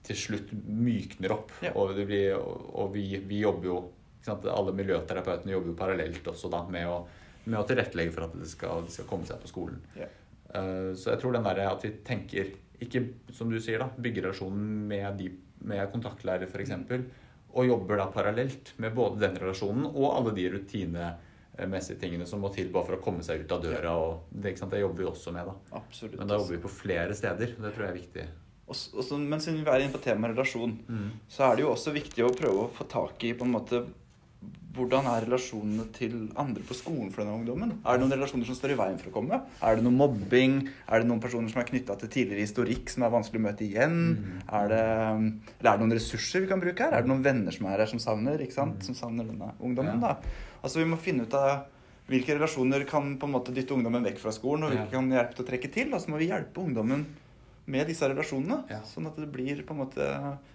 til 0.08 0.20
slutt 0.20 0.54
mykner 0.54 1.34
opp. 1.36 1.52
Ja. 1.66 1.74
Og, 1.76 1.96
det 1.98 2.08
blir, 2.10 2.38
og, 2.38 2.94
vi, 2.94 3.10
vi 3.28 3.42
jobber 3.44 3.72
jo? 3.72 3.80
Alle 4.28 4.74
miljøterapeutene 4.76 5.54
jobber 5.54 5.72
jo 5.72 5.80
parallelt 5.80 6.26
også 6.28 6.50
da 6.52 6.62
med 6.68 6.88
å, 6.92 7.02
med 7.48 7.62
å 7.62 7.66
tilrettelegge 7.68 8.12
for 8.12 8.26
at 8.26 8.34
de 8.36 8.48
skal, 8.50 8.82
de 8.84 8.92
skal 8.92 9.08
komme 9.08 9.28
seg 9.28 9.40
på 9.40 9.52
skolen. 9.52 9.78
Ja. 9.96 10.10
Uh, 10.52 10.92
Så 11.00 11.14
jeg 11.14 11.22
tror 11.22 11.36
den 11.36 11.48
der 11.48 11.62
at 11.68 11.86
vi 11.86 11.94
tenker 12.08 12.52
ikke, 12.84 13.06
som 13.34 13.50
du 13.52 13.56
sier, 13.64 13.80
da, 13.82 13.88
bygge 14.04 14.26
relasjonen 14.26 14.84
med, 14.90 15.08
de, 15.20 15.32
med 15.68 15.88
kontaktlærer 15.94 16.52
f.eks. 16.52 16.76
Og 17.56 17.70
jobber 17.70 18.02
da 18.02 18.10
parallelt 18.14 18.74
med 18.84 18.94
både 18.96 19.24
den 19.24 19.40
relasjonen 19.40 19.88
og 19.88 20.12
alle 20.12 20.36
de 20.36 20.50
rutinemessige 21.58 22.00
tingene 22.00 22.26
som 22.28 22.42
må 22.42 22.52
til 22.54 22.70
bare 22.72 22.86
for 22.86 22.98
å 22.98 23.02
komme 23.04 23.24
seg 23.26 23.42
ut 23.46 23.52
av 23.52 23.62
døra. 23.64 23.94
Og 23.98 24.24
det, 24.32 24.56
det 24.70 24.82
jobber 24.82 25.04
vi 25.04 25.10
også 25.10 25.34
med, 25.34 25.46
da. 25.48 25.56
Absolutt. 25.82 26.18
Men 26.20 26.28
da 26.30 26.38
jobber 26.38 26.56
vi 26.58 26.64
på 26.64 26.70
flere 26.74 27.14
steder. 27.18 27.56
Det 27.58 27.74
tror 27.76 27.88
jeg 27.88 27.90
er 27.96 28.00
viktig. 28.02 28.28
Og 28.68 28.76
s- 28.76 28.92
så- 29.08 29.18
men 29.18 29.40
siden 29.40 29.64
vi 29.64 29.70
er 29.72 29.80
inne 29.86 29.94
på 29.94 30.02
temaet 30.04 30.36
relasjon, 30.36 30.78
så 31.30 31.52
er 31.52 31.56
det 31.56 31.64
jo 31.64 31.72
også 31.74 31.94
viktig 31.94 32.24
å 32.26 32.36
prøve 32.36 32.68
å 32.68 32.70
få 32.72 32.88
tak 32.88 33.24
i 33.24 33.34
på 33.34 33.46
en 33.46 33.52
måte 33.54 33.86
hvordan 34.78 35.08
er 35.10 35.26
relasjonene 35.26 35.92
til 35.92 36.30
andre 36.38 36.62
på 36.62 36.76
skolen 36.76 37.10
for 37.12 37.24
denne 37.24 37.34
ungdommen? 37.40 37.80
Er 37.84 37.98
det 37.98 38.02
noen 38.08 38.12
relasjoner 38.14 38.46
som 38.46 38.54
står 38.54 38.72
i 38.76 38.76
veien 38.78 39.00
for 39.00 39.10
å 39.10 39.14
komme? 39.14 39.42
Er 39.64 39.76
det 39.76 39.84
noe 39.84 39.92
mobbing? 39.92 40.70
Er 40.88 41.00
det 41.00 41.08
noen 41.08 41.20
personer 41.20 41.50
som 41.50 41.62
er 41.62 41.66
knytta 41.66 41.98
til 41.98 42.10
tidligere 42.10 42.46
historikk 42.46 42.88
som 42.94 43.02
er 43.02 43.10
vanskelig 43.10 43.40
å 43.42 43.46
møte 43.48 43.66
igjen? 43.66 44.42
Er 44.54 44.68
det, 44.68 44.84
eller 44.84 45.72
er 45.74 45.78
det 45.78 45.80
noen 45.82 45.96
ressurser 45.98 46.42
vi 46.42 46.48
kan 46.52 46.62
bruke 46.62 46.78
her? 46.78 46.94
Er 46.94 47.02
det 47.02 47.10
noen 47.10 47.24
venner 47.24 47.52
som 47.52 47.66
er 47.66 47.78
her 47.80 47.88
som 47.88 47.98
savner, 47.98 48.38
ikke 48.38 48.54
sant? 48.54 48.84
Som 48.86 48.94
savner 48.94 49.26
denne 49.26 49.56
ungdommen, 49.60 50.00
Ja. 50.00 50.14
da? 50.14 50.18
Altså 50.68 50.84
vi 50.84 50.90
må 50.92 51.00
finne 51.00 51.24
ut 51.24 51.36
av 51.38 51.66
hvilke 52.08 52.36
relasjoner 52.36 52.84
kan 52.88 53.16
på 53.20 53.28
en 53.28 53.34
måte 53.34 53.54
dytte 53.56 53.76
ungdommen 53.76 54.06
vekk 54.08 54.20
fra 54.22 54.34
skolen, 54.36 54.68
og 54.68 54.74
hvilke 54.74 54.92
kan 54.94 55.10
hjelpe 55.12 55.36
til 55.36 55.44
å 55.44 55.48
trekke 55.48 55.72
til. 55.72 55.90
Og 55.96 56.04
så 56.04 56.12
må 56.12 56.20
vi 56.20 56.30
hjelpe 56.30 56.64
ungdommen 56.64 57.06
med 57.68 57.90
disse 57.92 58.08
relasjonene. 58.08 58.62
Ja. 58.72 58.80
Sånn 58.88 59.10
at 59.10 59.18
det 59.20 59.28
blir 59.32 59.60
på 59.68 59.76
en 59.76 59.82
måte 59.82 60.08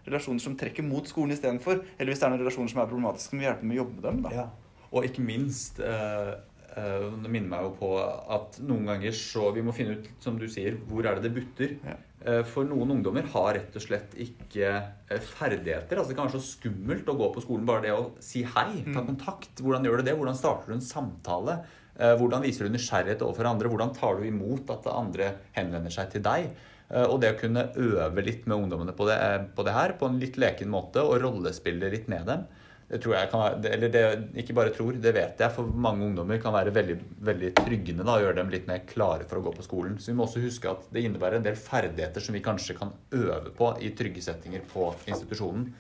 relasjoner 0.07 0.41
som 0.45 0.57
trekker 0.61 0.85
mot 0.87 1.09
skolen 1.09 1.35
istedenfor. 1.37 1.83
Eller 1.99 2.13
hvis 2.13 2.23
det 2.23 2.29
er 2.29 2.33
noen 2.33 2.45
relasjoner 2.45 2.73
som 2.73 2.81
er 2.81 2.89
problematiske, 2.89 3.33
så 3.33 3.37
må 3.37 3.45
vi 3.45 3.49
hjelpe 3.51 3.69
med 3.69 3.77
å 3.77 3.81
jobbe 3.83 3.99
med 3.99 4.07
dem. 4.09 4.23
da. 4.25 4.35
Ja. 4.37 4.47
Og 4.93 5.09
ikke 5.09 5.25
minst 5.25 5.81
eh, 5.81 6.33
Det 6.75 7.29
minner 7.31 7.51
meg 7.53 7.67
jo 7.67 7.73
på 7.77 7.89
at 8.33 8.57
noen 8.65 8.87
ganger 8.89 9.13
så 9.13 9.51
Vi 9.53 9.61
må 9.67 9.75
finne 9.77 9.99
ut, 9.99 10.07
som 10.25 10.39
du 10.41 10.47
sier, 10.49 10.79
hvor 10.89 11.05
er 11.05 11.19
det 11.19 11.27
det 11.29 11.35
butter. 11.37 11.75
Ja. 11.85 11.97
Eh, 12.25 12.43
For 12.49 12.65
noen 12.65 12.95
ungdommer 12.95 13.27
har 13.35 13.55
rett 13.59 13.77
og 13.77 13.83
slett 13.85 14.15
ikke 14.17 14.71
eh, 15.11 15.19
ferdigheter. 15.37 15.99
Altså 15.99 16.09
Det 16.13 16.17
kan 16.17 16.29
være 16.31 16.39
så 16.41 16.47
skummelt 16.57 17.09
å 17.13 17.17
gå 17.19 17.29
på 17.35 17.43
skolen. 17.45 17.67
Bare 17.69 17.83
det 17.83 17.93
å 17.93 18.11
si 18.25 18.43
hei, 18.43 18.85
ta 18.89 19.01
Mm. 19.03 19.07
kontakt. 19.11 19.55
Hvordan 19.61 19.85
gjør 19.85 19.99
du 19.99 20.03
det? 20.09 20.17
Hvordan 20.17 20.39
starter 20.39 20.69
du 20.73 20.75
en 20.79 20.81
samtale? 20.81 21.59
Eh, 21.99 22.15
Hvordan 22.17 22.43
viser 22.43 22.65
du 22.65 22.73
nysgjerrighet 22.77 23.21
overfor 23.21 23.51
andre? 23.53 23.69
Hvordan 23.69 23.93
tar 23.95 24.17
du 24.17 24.25
imot 24.31 24.71
at 24.71 24.87
andre 24.87 25.35
henvender 25.53 25.91
seg 25.93 26.11
til 26.11 26.23
deg? 26.23 26.51
Eh, 26.91 27.05
Og 27.05 27.21
det 27.21 27.35
å 27.37 27.41
kunne 27.41 27.69
øve 27.77 28.25
litt 28.25 28.47
med 28.47 28.57
ungdommene 28.65 28.97
på 28.97 29.07
det, 29.09 29.19
eh, 29.21 29.45
på 29.57 29.65
det 29.65 29.73
her, 29.75 29.93
på 30.01 30.07
en 30.09 30.19
litt 30.21 30.37
leken 30.37 30.69
måte, 30.73 31.03
og 31.05 31.21
rollespille 31.21 31.91
litt 31.91 32.09
med 32.09 32.25
dem, 32.27 32.47
det 32.93 32.99
tror 33.01 33.15
jeg 33.17 33.29
kan 33.33 33.41
være, 33.41 33.71
eller 33.73 33.93
det, 33.93 34.01
ikke 34.43 34.55
bare 34.57 34.73
tror, 34.77 34.97
det 35.01 35.15
vet 35.17 35.39
jeg, 35.41 35.53
for 35.55 35.69
mange 35.85 36.05
ungdommer 36.05 36.37
kan 36.43 36.53
være 36.53 36.75
veldig, 36.77 36.97
veldig 37.25 37.49
tryggende 37.57 38.05
da, 38.05 38.19
og 38.19 38.27
gjøre 38.27 38.37
dem 38.37 38.51
litt 38.53 38.67
mer 38.69 38.83
klare 38.85 39.25
for 39.31 39.41
å 39.41 39.45
gå 39.47 39.53
på 39.57 39.65
skolen. 39.65 39.95
Så 39.97 40.11
vi 40.11 40.17
må 40.19 40.27
også 40.27 40.43
huske 40.43 40.69
at 40.69 40.85
det 40.93 41.07
innebærer 41.07 41.39
en 41.39 41.47
del 41.47 41.57
ferdigheter 41.57 42.21
som 42.21 42.37
vi 42.37 42.43
kanskje 42.45 42.77
kan 42.77 42.93
øve 43.17 43.55
på 43.57 43.71
i 43.81 43.95
trygge 43.97 44.25
settinger 44.27 44.67
på 44.69 44.91
institusjonen, 45.09 45.71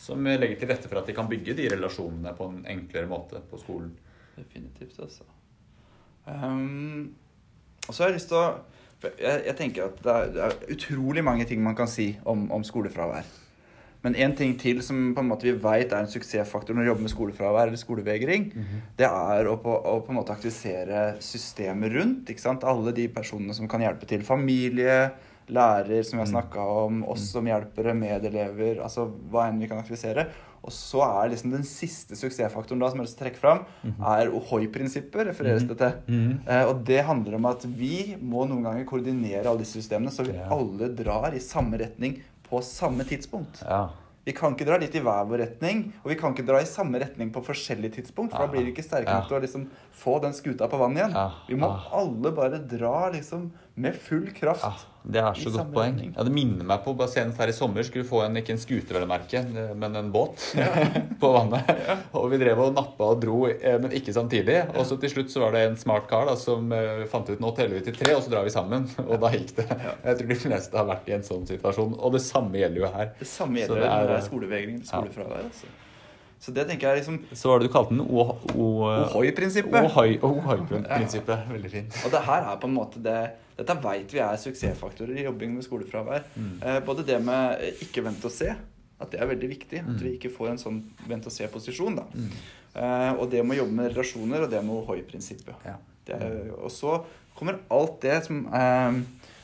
som 0.00 0.24
legger 0.24 0.62
til 0.62 0.72
rette 0.72 0.88
for 0.88 1.02
at 1.02 1.12
de 1.12 1.18
kan 1.18 1.28
bygge 1.28 1.58
de 1.60 1.68
relasjonene 1.74 2.32
på 2.40 2.48
en 2.48 2.64
enklere 2.72 3.10
måte 3.10 3.44
på 3.52 3.60
skolen. 3.60 3.92
Definitivt, 4.38 4.96
altså. 5.04 5.28
Um, 6.24 7.12
og 7.84 7.92
så 7.92 8.06
har 8.06 8.14
jeg 8.14 8.22
lyst 8.22 8.32
til 8.32 8.40
å 8.40 8.48
jeg, 9.02 9.44
jeg 9.50 9.58
tenker 9.58 9.90
at 9.90 10.00
det 10.00 10.12
er, 10.14 10.28
det 10.32 10.42
er 10.48 10.76
utrolig 10.78 11.24
mange 11.26 11.44
ting 11.50 11.60
man 11.60 11.76
kan 11.76 11.90
si 11.90 12.14
om, 12.24 12.46
om 12.54 12.64
skolefravær. 12.64 13.28
Men 14.02 14.16
en 14.18 14.34
ting 14.34 14.56
til 14.58 14.82
som 14.82 15.12
på 15.14 15.22
en 15.22 15.28
måte 15.30 15.46
vi 15.46 15.54
vet 15.62 15.92
er 15.92 16.02
en 16.02 16.10
suksessfaktor 16.10 16.74
når 16.74 16.82
vi 16.82 16.90
jobber 16.90 17.06
med 17.06 17.12
skolefravær 17.14 17.68
eller 17.70 17.78
skolevegring, 17.80 18.48
det 18.98 19.06
er 19.06 19.50
å 19.50 19.56
på, 19.62 19.70
å 19.70 20.00
på 20.02 20.10
en 20.10 20.18
måte 20.18 20.34
aktivisere 20.34 21.16
systemet 21.22 21.94
rundt. 21.94 22.30
ikke 22.30 22.42
sant? 22.42 22.64
Alle 22.64 22.94
de 22.96 23.06
personene 23.08 23.54
som 23.54 23.70
kan 23.70 23.84
hjelpe 23.84 24.08
til. 24.10 24.24
Familie, 24.26 25.12
lærer, 25.52 26.02
som 26.02 26.18
vi 26.18 26.24
har 26.24 26.30
snakka 26.30 26.64
om, 26.86 27.02
oss 27.10 27.30
som 27.32 27.46
hjelpere, 27.46 27.94
medelever. 27.94 28.82
Altså 28.82 29.06
hva 29.30 29.48
enn 29.48 29.60
vi 29.62 29.68
kan 29.70 29.78
aktivisere. 29.82 30.26
Og 30.62 30.70
så 30.70 31.00
er 31.02 31.32
liksom 31.32 31.50
den 31.50 31.64
siste 31.66 32.14
suksessfaktoren 32.14 32.78
da, 32.78 32.90
som 32.90 33.00
jeg 33.02 33.08
vil 33.08 33.16
trekke 33.18 33.40
fram, 33.40 33.64
er 33.98 34.30
Ohoi-prinsippet, 34.30 35.24
refereres 35.26 35.64
det 35.66 35.78
til. 35.80 35.96
Eh, 36.46 36.64
og 36.70 36.84
det 36.86 37.00
handler 37.08 37.34
om 37.34 37.48
at 37.50 37.66
vi 37.66 38.14
må 38.20 38.44
noen 38.46 38.62
ganger 38.68 38.86
koordinere 38.86 39.48
alle 39.50 39.64
disse 39.64 39.80
systemene, 39.80 40.14
så 40.14 40.22
vi 40.22 40.36
alle 40.38 40.92
drar 40.94 41.34
i 41.34 41.42
samme 41.42 41.80
retning 41.82 42.20
på 42.52 42.60
samme 42.68 43.04
tidspunkt. 43.08 43.64
Ja. 43.64 43.86
Vi 44.24 44.30
kan 44.38 44.54
ikke 44.54 44.68
dra 44.68 44.76
litt 44.78 44.94
i 44.94 45.00
hver 45.02 45.24
vår 45.26 45.40
retning, 45.42 45.80
og 46.04 46.12
vi 46.12 46.14
kan 46.20 46.30
ikke 46.36 46.44
dra 46.46 46.60
i 46.62 46.68
samme 46.68 47.00
retning 47.02 47.32
på 47.34 47.40
forskjellige 47.42 47.96
tidspunkt, 47.96 48.30
for 48.36 48.44
da 48.44 48.52
blir 48.52 48.62
vi 48.68 48.70
ikke 48.70 48.84
sterke 48.86 49.10
Ja. 49.10 49.24
til 49.26 49.34
å 49.34 49.40
liksom 49.42 49.64
få 49.98 50.20
den 50.22 50.32
skuta 50.36 50.68
på 50.70 50.78
vann 50.78 50.94
igjen. 50.94 51.10
Ja. 51.16 51.24
Vi 51.48 51.56
må 51.58 51.66
Ja. 51.72 51.80
alle 51.98 52.30
bare 52.30 52.58
dra 52.62 53.10
liksom 53.10 53.50
med 53.74 53.96
full 53.98 54.28
kraft. 54.30 54.86
Ja, 55.02 55.10
det 55.12 55.20
er 55.22 55.34
så 55.42 55.50
godt 55.50 55.72
poeng. 55.74 55.96
Ja, 56.14 56.22
det 56.22 56.32
minner 56.32 56.64
meg 56.68 56.84
på 56.84 56.92
bare 56.96 57.10
senest 57.10 57.40
her 57.42 57.50
i 57.50 57.54
sommer 57.56 57.82
skulle 57.82 58.06
få 58.06 58.20
en, 58.22 58.36
ikke 58.38 58.54
en 58.54 58.60
scooter, 58.62 58.94
vel 58.94 59.06
å 59.06 59.10
merke, 59.10 59.40
men 59.74 59.96
en 59.98 60.12
båt 60.14 60.44
på 61.22 61.30
vannet. 61.34 61.72
Og 62.14 62.28
vi 62.30 62.38
drev 62.38 62.60
og 62.68 62.76
nappa 62.76 63.08
og 63.14 63.20
dro, 63.24 63.40
eh, 63.50 63.78
men 63.82 63.90
ikke 63.98 64.14
samtidig. 64.14 64.60
Og 64.76 64.86
så 64.86 64.98
til 65.02 65.10
slutt 65.10 65.34
så 65.34 65.42
var 65.42 65.56
det 65.56 65.64
en 65.66 65.76
smart 65.80 66.06
kar 66.10 66.30
da, 66.30 66.36
som 66.38 66.70
eh, 66.76 67.02
fant 67.10 67.28
ut 67.32 67.42
nå 67.42 67.50
teller 67.58 67.80
vi 67.80 67.84
til 67.90 67.98
tre, 67.98 68.14
og 68.14 68.22
så 68.22 68.30
drar 68.36 68.46
vi 68.46 68.54
sammen. 68.54 68.86
Og 69.10 69.18
da 69.22 69.32
gikk 69.34 69.56
det. 69.58 69.66
Jeg 70.06 70.18
tror 70.20 70.28
de 70.32 70.40
fleste 70.46 70.78
har 70.78 70.86
vært 70.88 71.08
i 71.10 71.16
en 71.18 71.26
sånn 71.26 71.46
situasjon. 71.50 71.96
Og 71.98 72.14
det 72.14 72.22
samme 72.24 72.62
gjelder 72.62 72.84
jo 72.84 72.92
her. 72.94 73.10
Det 73.18 73.28
samme 73.28 73.58
gjelder 73.64 73.82
er- 73.82 73.90
når 73.92 74.12
det 74.12 74.18
er 74.20 74.26
skolevegring 74.30 74.82
skolefravær. 74.86 75.48
Altså. 75.50 75.72
Så 76.42 76.50
det 76.54 76.64
tenker 76.66 76.88
jeg 76.90 77.02
liksom 77.04 77.20
Så 77.38 77.46
hva 77.46 77.52
var 77.54 77.62
det 77.62 77.68
du 77.68 77.72
kalte 77.76 77.94
den? 77.94 78.00
Ohoi-prinsippet. 78.10 79.84
Ohoi- 79.86 80.18
Ohoi-prinsippet. 80.26 81.46
Veldig 81.52 81.70
fint. 81.70 81.98
Og 82.04 82.10
det 82.14 82.22
her 82.26 82.48
er 82.50 82.58
på 82.62 82.66
en 82.70 82.74
måte 82.76 83.02
det 83.02 83.18
Dette 83.56 83.74
vet 83.84 84.10
vi 84.16 84.18
er 84.24 84.38
suksessfaktorer 84.40 85.18
i 85.20 85.26
jobbing 85.26 85.52
med 85.54 85.62
skolefravær. 85.66 86.22
Eh, 86.64 86.78
både 86.86 87.04
det 87.06 87.18
med 87.22 87.60
ikke 87.84 88.02
vent 88.06 88.24
og 88.24 88.32
se, 88.32 88.48
at 88.98 89.10
det 89.12 89.20
er 89.20 89.28
veldig 89.28 89.50
viktig. 89.50 89.82
At 89.92 90.00
vi 90.02 90.14
ikke 90.16 90.30
får 90.34 90.48
en 90.54 90.58
sånn 90.62 90.78
vent 91.06 91.26
og 91.28 91.34
se-posisjon. 91.34 91.98
da. 92.00 92.06
Eh, 92.74 93.12
og 93.20 93.28
det 93.30 93.44
med 93.44 93.58
å 93.58 93.60
jobbe 93.62 93.76
med 93.76 93.92
relasjoner, 93.92 94.42
og 94.46 94.50
det 94.50 94.64
med 94.64 94.74
Ohoi-prinsippet. 94.80 95.54
Ja. 95.68 95.76
Og 96.64 96.70
så 96.72 97.04
kommer 97.36 97.60
alt 97.70 98.00
det 98.02 98.24
som 98.26 98.46
eh, 98.48 98.98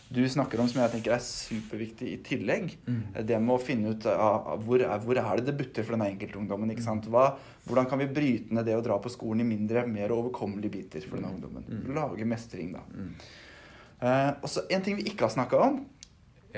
du 0.08 0.22
snakker 0.28 0.60
om 0.60 0.68
som 0.70 0.80
jeg 0.80 0.92
tenker 0.94 1.12
er 1.14 1.24
superviktig 1.24 2.12
i 2.14 2.18
tillegg. 2.24 2.70
mm. 2.86 3.00
Det 3.28 3.40
med 3.42 3.54
å 3.54 3.60
finne 3.60 3.92
ut 3.92 4.06
av 4.08 4.62
hvor, 4.64 4.80
er, 4.80 5.02
hvor 5.04 5.20
er 5.20 5.40
det 5.40 5.50
det 5.50 5.56
butter 5.58 5.84
for 5.84 5.96
denne 5.96 6.08
enkeltungdommen. 6.14 6.72
ikke 6.72 6.86
sant? 6.86 7.10
Hva, 7.12 7.34
hvordan 7.68 7.88
kan 7.90 8.00
vi 8.00 8.08
bryte 8.08 8.56
ned 8.56 8.64
det 8.68 8.78
å 8.78 8.84
dra 8.84 8.96
på 9.02 9.12
skolen 9.12 9.44
i 9.44 9.50
mindre, 9.50 9.84
mer 9.86 10.14
overkommelige 10.16 10.74
biter 10.78 11.04
for 11.04 11.20
denne 11.20 11.34
ungdommen? 11.36 11.68
Lage 11.96 12.28
mestring, 12.28 12.72
da. 12.78 12.84
Eh, 13.98 14.32
og 14.38 14.48
så 14.48 14.64
en 14.70 14.84
ting 14.84 14.96
vi 14.98 15.10
ikke 15.10 15.26
har 15.26 15.34
snakka 15.34 15.60
om, 15.60 15.80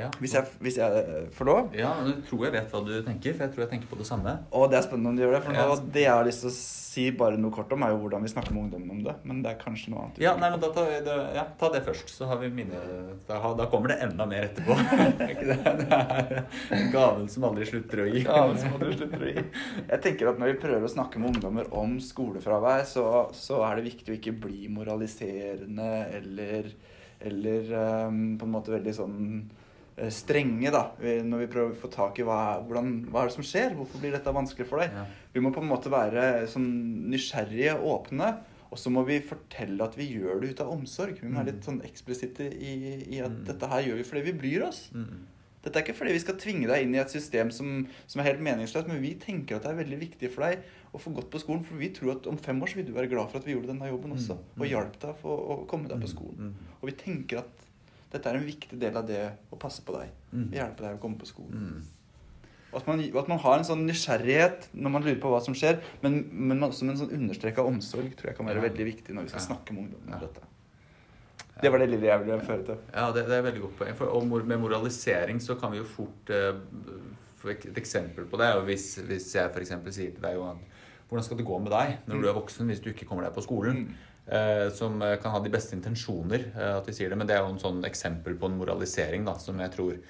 Ja. 0.00 0.10
hvis 0.18 0.34
jeg, 0.38 0.48
hvis 0.64 0.80
jeg 0.80 1.04
eh, 1.04 1.28
får 1.36 1.50
lov. 1.50 1.70
ja, 1.76 1.92
men 2.00 2.12
jeg 2.14 2.24
tror 2.30 2.44
jeg 2.48 2.56
vet 2.58 2.74
hva 2.74 2.82
du 2.88 2.92
tenker, 3.06 3.34
for 3.36 3.46
jeg 3.46 3.54
tror 3.54 3.66
jeg 3.66 3.72
tenker 3.76 3.90
på 3.94 4.00
det 4.00 4.08
samme. 4.08 4.36
Og 4.56 4.68
det 4.72 4.80
er 4.80 4.86
spennende 4.88 5.12
om 5.14 5.16
du 5.18 5.26
gjør 5.26 5.36
det. 5.38 5.42
For 5.46 5.52
nå, 5.56 5.64
Ja. 5.70 5.80
det 5.98 6.06
jeg 6.08 6.14
har 6.16 6.24
lyst 6.28 6.44
til 6.46 6.50
å 6.50 6.58
si 6.90 7.04
bare 7.14 7.36
noe 7.38 7.52
kort 7.54 7.70
om, 7.76 7.84
er 7.86 7.92
jo 7.92 8.00
hvordan 8.02 8.24
vi 8.26 8.30
snakker 8.32 8.50
med 8.56 8.64
ungdommen 8.64 8.90
om 8.96 9.02
det. 9.04 9.12
Men 9.28 9.42
det 9.44 9.52
er 9.52 9.58
kanskje 9.60 9.92
noe 9.92 10.00
annet. 10.08 10.16
Ja, 10.24 10.32
nei, 10.40 10.48
men 10.50 10.58
da 10.64 10.70
tar 10.74 10.88
det, 11.06 11.16
ja, 11.36 11.44
ta 11.60 11.68
det 11.70 11.84
først, 11.86 12.10
så 12.10 12.26
har 12.26 12.40
vi 12.42 12.48
mine 12.50 12.80
Da, 13.28 13.38
da 13.54 13.66
kommer 13.70 13.92
det 13.92 14.00
enda 14.08 14.26
mer 14.26 14.48
etterpå. 14.48 14.74
Er 15.30 15.44
det? 15.46 16.44
er 16.74 16.88
gaven 16.92 17.28
som 17.30 17.44
aldri 17.46 17.68
slutter 17.68 18.02
å 18.02 18.08
gi. 18.10 18.24
Gaven 18.26 18.58
som 18.58 18.74
aldri 18.74 18.96
slutter 18.98 19.22
å 19.22 19.30
gi. 19.30 19.44
Jeg 19.92 20.02
tenker 20.02 20.32
at 20.32 20.40
Når 20.42 20.50
vi 20.54 20.58
prøver 20.64 20.88
å 20.88 20.90
snakke 20.90 21.22
med 21.22 21.34
ungdommer 21.36 21.70
om 21.78 21.94
skolefravær, 22.02 22.82
så, 22.90 23.06
så 23.36 23.62
er 23.68 23.78
det 23.78 23.86
viktig 23.92 24.10
å 24.14 24.18
ikke 24.18 24.34
bli 24.48 24.66
moraliserende 24.74 25.88
eller, 26.18 26.70
eller 27.20 27.72
um, 28.08 28.20
på 28.40 28.46
en 28.48 28.54
måte 28.58 28.74
veldig 28.74 28.94
sånn 28.96 29.18
strenge 30.08 30.70
da, 30.72 30.84
når 31.00 31.38
vi 31.44 31.46
prøver 31.52 31.74
å 31.74 31.80
få 31.82 31.90
tak 31.92 32.18
i 32.18 32.24
hva, 32.24 32.60
hvordan, 32.64 33.04
hva 33.12 33.22
er 33.22 33.28
det 33.28 33.34
som 33.36 33.44
skjer. 33.44 33.74
Hvorfor 33.76 34.00
blir 34.00 34.12
dette 34.16 34.32
vanskelig 34.32 34.66
for 34.70 34.80
deg? 34.80 34.94
Ja. 34.96 35.04
Vi 35.34 35.40
må 35.44 35.52
på 35.52 35.60
en 35.60 35.68
måte 35.68 35.90
være 35.92 36.46
sånn 36.48 36.70
nysgjerrige, 37.12 37.76
åpne. 37.82 38.30
Og 38.70 38.78
så 38.78 38.90
må 38.94 39.02
vi 39.04 39.18
fortelle 39.26 39.82
at 39.82 39.96
vi 39.98 40.06
gjør 40.14 40.40
det 40.40 40.52
ut 40.54 40.60
av 40.62 40.70
omsorg. 40.70 41.18
Vi 41.20 41.28
må 41.28 41.40
være 41.42 41.52
litt 41.52 41.66
sånn 41.66 41.82
eksplisitte 41.84 42.46
i, 42.54 42.74
i 43.16 43.18
at 43.20 43.30
Mm. 43.34 43.44
dette 43.48 43.66
her 43.68 43.82
gjør 43.82 43.96
vi 43.98 44.04
fordi 44.06 44.22
vi 44.30 44.32
bryr 44.38 44.62
oss. 44.68 44.90
Mm. 44.94 45.26
Dette 45.62 45.76
er 45.76 45.82
ikke 45.84 45.96
fordi 45.98 46.12
vi 46.14 46.20
skal 46.22 46.36
tvinge 46.40 46.68
deg 46.70 46.82
inn 46.86 46.94
i 46.94 46.98
et 47.02 47.10
system 47.12 47.50
som, 47.52 47.82
som 48.06 48.20
er 48.22 48.30
helt 48.30 48.40
meningsløst, 48.40 48.86
men 48.88 49.02
vi 49.02 49.10
tenker 49.20 49.56
at 49.58 49.62
det 49.66 49.72
er 49.74 49.80
veldig 49.82 49.98
viktig 50.00 50.30
for 50.32 50.46
deg 50.46 50.62
å 50.94 51.00
få 51.02 51.12
gått 51.18 51.28
på 51.30 51.40
skolen, 51.42 51.64
for 51.66 51.76
vi 51.76 51.90
tror 51.92 52.14
at 52.14 52.26
om 52.30 52.38
fem 52.40 52.62
år 52.62 52.70
så 52.72 52.78
vil 52.78 52.86
du 52.86 52.94
være 52.96 53.10
glad 53.10 53.28
for 53.28 53.38
at 53.42 53.44
vi 53.44 53.52
gjorde 53.52 53.68
denne 53.74 53.90
jobben 53.90 54.14
også, 54.16 54.38
Mm. 54.38 54.60
og 54.62 54.66
hjalp 54.70 54.96
deg 55.02 55.18
for 55.20 55.36
å 55.50 55.66
komme 55.68 55.88
deg 55.90 56.00
på 56.00 56.08
skolen. 56.14 56.38
Mm. 56.38 56.54
Og 56.80 56.88
vi 56.88 56.92
tenker 56.96 57.42
at 57.42 57.59
dette 58.12 58.28
er 58.30 58.36
en 58.40 58.46
viktig 58.46 58.78
del 58.80 58.96
av 58.96 59.06
det 59.06 59.20
å 59.52 59.58
passe 59.60 59.82
på 59.86 59.94
deg. 59.98 60.10
Mm. 60.32 60.48
Hjelpe 60.56 60.82
deg 60.86 60.96
å 60.96 61.00
komme 61.02 61.18
på 61.20 61.28
skolen. 61.30 61.64
Mm. 61.70 61.88
Og 62.70 62.76
at 62.78 62.86
man, 62.86 63.00
at 63.02 63.28
man 63.28 63.38
har 63.42 63.56
en 63.58 63.64
sånn 63.66 63.80
nysgjerrighet 63.86 64.68
når 64.78 64.92
man 64.94 65.02
lurer 65.02 65.18
på 65.22 65.30
hva 65.32 65.40
som 65.42 65.54
skjer, 65.58 65.80
men, 66.04 66.20
men 66.30 66.62
også 66.62 66.86
med 66.86 66.94
en 66.94 67.00
sånn 67.04 67.14
understreka 67.16 67.64
omsorg 67.66 68.12
tror 68.18 68.30
jeg 68.30 68.36
kan 68.38 68.46
være 68.46 68.62
Ja. 68.62 68.68
veldig 68.68 68.86
viktig 68.92 69.14
når 69.16 69.26
vi 69.26 69.32
skal 69.34 69.40
Ja. 69.42 69.46
snakke 69.48 69.74
med 69.74 69.84
ungdom 69.84 70.02
om 70.06 70.12
Ja. 70.14 70.20
dette. 70.26 70.46
Det 71.60 71.70
var 71.70 71.78
det 71.82 71.90
lille 71.90 72.06
jeg 72.06 72.20
ville 72.24 72.40
føre 72.40 72.64
til. 72.64 72.76
Ja, 72.94 73.10
det, 73.12 73.26
det 73.28 73.36
er 73.36 73.42
veldig 73.42 73.60
godt 73.60 73.76
poeng. 73.76 73.96
For, 73.98 74.06
og 74.06 74.24
med 74.46 74.58
moralisering 74.62 75.40
så 75.42 75.58
kan 75.60 75.72
vi 75.72 75.78
jo 75.78 75.84
fort 75.84 76.30
eh, 76.30 76.54
for 77.36 77.50
Et 77.50 77.76
eksempel 77.80 78.24
på 78.28 78.36
det 78.38 78.46
er 78.46 78.54
jo 78.58 78.64
hvis, 78.68 78.86
hvis 79.06 79.34
jeg 79.34 79.50
f.eks. 79.50 79.68
sier 79.94 80.12
til 80.12 80.20
deg 80.22 80.34
Johan, 80.36 80.58
hvordan 81.08 81.24
skal 81.24 81.36
det 81.40 81.46
gå 81.46 81.58
med 81.58 81.72
deg 81.72 81.98
når 82.06 82.20
du 82.22 82.28
er 82.28 82.34
voksen 82.36 82.66
hvis 82.68 82.80
du 82.84 82.90
ikke 82.92 83.06
kommer 83.08 83.24
deg 83.24 83.34
på 83.34 83.42
skolen? 83.42 83.76
Mm. 83.88 83.94
Eh, 84.30 84.66
som 84.76 85.02
eh, 85.02 85.16
kan 85.22 85.34
ha 85.34 85.42
de 85.42 85.52
beste 85.52 85.76
intensjoner, 85.76 86.46
eh, 86.54 86.72
at 86.78 86.88
vi 86.88 86.94
sier 86.96 87.12
det, 87.12 87.18
men 87.20 87.28
det 87.28 87.36
er 87.36 87.44
jo 87.44 87.52
en 87.54 87.62
sånn 87.62 87.84
eksempel 87.88 88.38
på 88.40 88.50
en 88.50 88.58
moralisering 88.60 89.28
da, 89.28 89.36
som 89.42 89.60
jeg 89.62 89.74
tror 89.76 90.00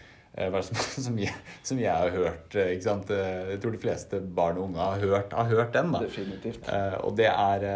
som, 0.63 0.77
som, 1.07 1.17
jeg, 1.19 1.35
som 1.67 1.81
jeg 1.83 1.91
har 1.91 2.13
hørt. 2.15 2.55
ikke 2.55 2.85
sant? 2.87 3.09
Jeg 3.11 3.59
tror 3.61 3.75
de 3.75 3.81
fleste 3.83 4.21
barn 4.23 4.61
og 4.61 4.69
unge 4.69 4.85
har 4.85 5.03
hørt, 5.03 5.35
har 5.35 5.49
hørt 5.51 5.73
den. 5.75 5.91
da. 5.91 6.05
Definitivt. 6.07 6.69
Og 7.03 7.17
det 7.19 7.27
er 7.27 7.67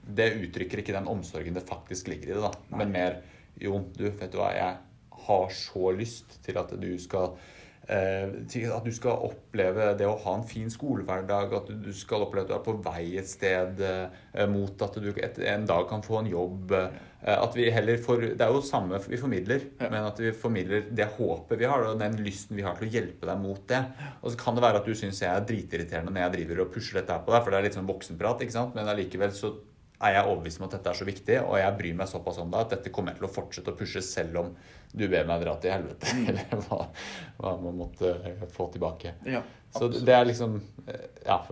Det 0.00 0.30
uttrykker 0.38 0.80
ikke 0.80 0.94
den 0.96 1.10
omsorgen 1.12 1.58
det 1.58 1.66
faktisk 1.68 2.08
ligger 2.08 2.30
i 2.30 2.38
det, 2.38 2.40
da. 2.46 2.52
Nei. 2.72 2.78
Men 2.80 2.94
mer 2.96 3.18
Jo, 3.60 3.82
du, 3.92 4.06
vet 4.08 4.32
du 4.32 4.38
hva, 4.40 4.48
jeg 4.56 4.78
har 5.28 5.52
så 5.52 5.92
lyst 5.92 6.38
til 6.46 6.56
at 6.56 6.72
du 6.80 6.90
skal 7.02 7.36
at 7.88 8.84
du 8.84 8.92
skal 8.92 9.22
oppleve 9.30 9.92
det 9.96 10.06
å 10.08 10.16
ha 10.20 10.34
en 10.36 10.46
fin 10.46 10.68
skolehverdag, 10.70 11.54
at 11.56 11.70
du, 11.72 11.92
skal 11.96 12.26
oppleve 12.26 12.44
at 12.44 12.50
du 12.50 12.56
er 12.58 12.64
på 12.66 12.74
vei 12.84 13.04
et 13.16 13.28
sted 13.28 13.80
eh, 13.80 14.48
mot 14.50 14.82
at 14.84 14.98
du 15.00 15.08
en 15.16 15.64
dag 15.68 15.86
kan 15.88 16.04
få 16.04 16.20
en 16.20 16.28
jobb. 16.28 16.74
eh, 16.76 16.98
at 17.32 17.56
vi 17.56 17.70
heller 17.74 17.98
får 17.98 18.20
Det 18.38 18.44
er 18.44 18.52
jo 18.52 18.60
samme 18.62 19.00
vi 19.08 19.16
formidler, 19.16 19.64
Ja. 19.80 19.88
men 19.90 20.04
at 20.04 20.20
vi 20.20 20.32
formidler 20.32 20.84
det 20.90 21.08
håpet 21.16 21.58
vi 21.58 21.64
har, 21.64 21.82
og 21.82 21.98
den 21.98 22.20
lysten 22.22 22.56
vi 22.56 22.62
har 22.62 22.76
til 22.76 22.88
å 22.88 22.92
hjelpe 22.92 23.26
deg 23.26 23.40
mot 23.40 23.66
det. 23.68 23.82
Og 24.22 24.30
så 24.32 24.36
kan 24.38 24.54
det 24.54 24.62
være 24.62 24.76
at 24.82 24.86
du 24.86 24.94
syns 24.94 25.22
jeg 25.22 25.32
er 25.32 25.48
dritirriterende 25.48 26.12
når 26.12 26.26
jeg 26.26 26.36
driver 26.36 26.62
og 26.62 26.72
pusher 26.72 27.00
dette 27.00 27.12
her 27.12 27.24
på 27.24 27.32
deg, 27.32 27.42
for 27.42 27.50
det 27.50 27.58
er 27.58 27.66
litt 27.66 27.74
sånn 27.80 27.88
voksenprat, 27.88 28.44
ikke 28.44 28.52
sant? 28.52 28.74
men 28.74 28.86
allikevel 28.86 29.32
så 29.32 29.56
er 29.98 30.14
jeg 30.14 30.26
overbevist 30.28 30.60
om 30.60 30.66
at 30.68 30.74
dette 30.76 30.90
er 30.92 30.98
så 30.98 31.06
viktig, 31.08 31.36
og 31.42 31.56
jeg 31.58 31.76
bryr 31.80 31.96
meg 31.98 32.10
såpass 32.10 32.38
om 32.42 32.52
det 32.52 32.60
at 32.60 32.74
dette 32.76 32.92
kommer 32.94 33.12
jeg 33.12 33.20
til 33.20 33.28
å 33.28 33.32
fortsette 33.34 33.72
å 33.72 33.78
pushe 33.78 34.02
selv 34.04 34.40
om 34.42 34.52
du 34.92 35.04
ber 35.10 35.26
meg 35.28 35.42
dra 35.42 35.56
til 35.60 35.74
helvete, 35.74 36.12
eller 36.30 36.62
hva, 36.68 36.80
hva 37.40 37.54
man 37.64 37.80
måtte 37.82 38.14
eh, 38.14 38.44
få 38.54 38.68
tilbake. 38.72 39.16
Ja, 39.28 39.42
Så 39.74 39.90
det 39.92 40.14
er 40.14 40.28
liksom 40.28 40.60
eh, 40.86 41.08
Ja, 41.26 41.42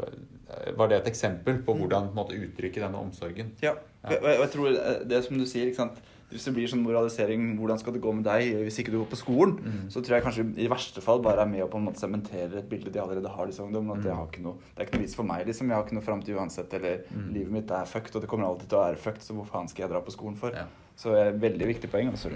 var 0.78 0.88
det 0.88 1.02
et 1.02 1.10
eksempel 1.10 1.58
på 1.66 1.74
hvordan 1.76 2.12
på 2.12 2.20
måte, 2.20 2.38
uttrykke 2.38 2.84
denne 2.84 3.02
omsorgen? 3.02 3.50
Ja. 3.64 3.74
Og 4.06 4.14
jeg, 4.14 4.38
jeg 4.38 4.52
tror 4.54 4.70
eh, 4.70 5.00
det 5.10 5.24
som 5.26 5.40
du 5.40 5.46
sier, 5.48 5.66
ikke 5.68 5.82
sant? 5.82 5.98
Hvis 6.30 6.44
det 6.44 6.54
blir 6.56 6.66
sånn 6.66 6.82
moralisering 6.82 7.56
hvordan 7.58 7.78
skal 7.78 7.92
det 7.94 8.00
gå 8.02 8.12
med 8.12 8.24
deg 8.26 8.56
hvis 8.66 8.78
ikke 8.82 8.90
du 8.90 8.98
går 8.98 9.10
på 9.12 9.18
skolen, 9.20 9.54
Mm. 9.62 9.88
så 9.90 10.02
tror 10.02 10.16
jeg 10.16 10.24
kanskje 10.24 10.44
i 10.58 10.66
verste 10.68 11.00
fall 11.00 11.20
bare 11.22 11.42
er 11.42 11.46
med 11.46 11.62
å 11.62 11.68
på 11.70 11.78
en 11.78 11.84
måte 11.86 12.00
sementere 12.02 12.58
et 12.58 12.68
bilde 12.68 12.90
de 12.90 12.98
allerede 13.00 13.28
har, 13.30 13.46
disse 13.46 13.62
ungdommene. 13.62 13.98
At 13.98 14.04
jeg 14.04 14.12
Mm. 14.12 14.18
har 14.18 14.26
ikke 14.26 14.42
noe, 14.42 14.54
det 14.74 14.80
er 14.82 14.86
ikke 14.86 14.94
noe 14.98 15.02
vits 15.06 15.14
for 15.14 15.22
meg, 15.24 15.46
liksom. 15.46 15.68
Jeg 15.68 15.76
har 15.76 15.84
ikke 15.84 15.94
noe 15.94 16.02
framtid 16.02 16.34
uansett. 16.36 16.74
Eller 16.74 16.98
Mm. 17.14 17.32
livet 17.32 17.50
mitt 17.52 17.70
er 17.70 17.84
fucked, 17.84 18.16
og 18.16 18.20
det 18.22 18.28
kommer 18.28 18.44
alltid 18.46 18.68
til 18.68 18.78
å 18.78 18.84
være 18.90 18.96
fucked, 18.98 19.22
så 19.22 19.34
hvor 19.34 19.46
faen 19.46 19.68
skal 19.68 19.82
jeg 19.86 19.90
dra 19.90 20.00
på 20.00 20.10
skolen 20.12 20.36
for? 20.36 20.50
Ja. 20.50 20.64
Så 20.96 21.12
det 21.12 21.18
er 21.26 21.28
et 21.30 21.40
veldig 21.40 21.66
viktig 21.74 21.90
poeng. 21.90 22.10
Altså, 22.10 22.30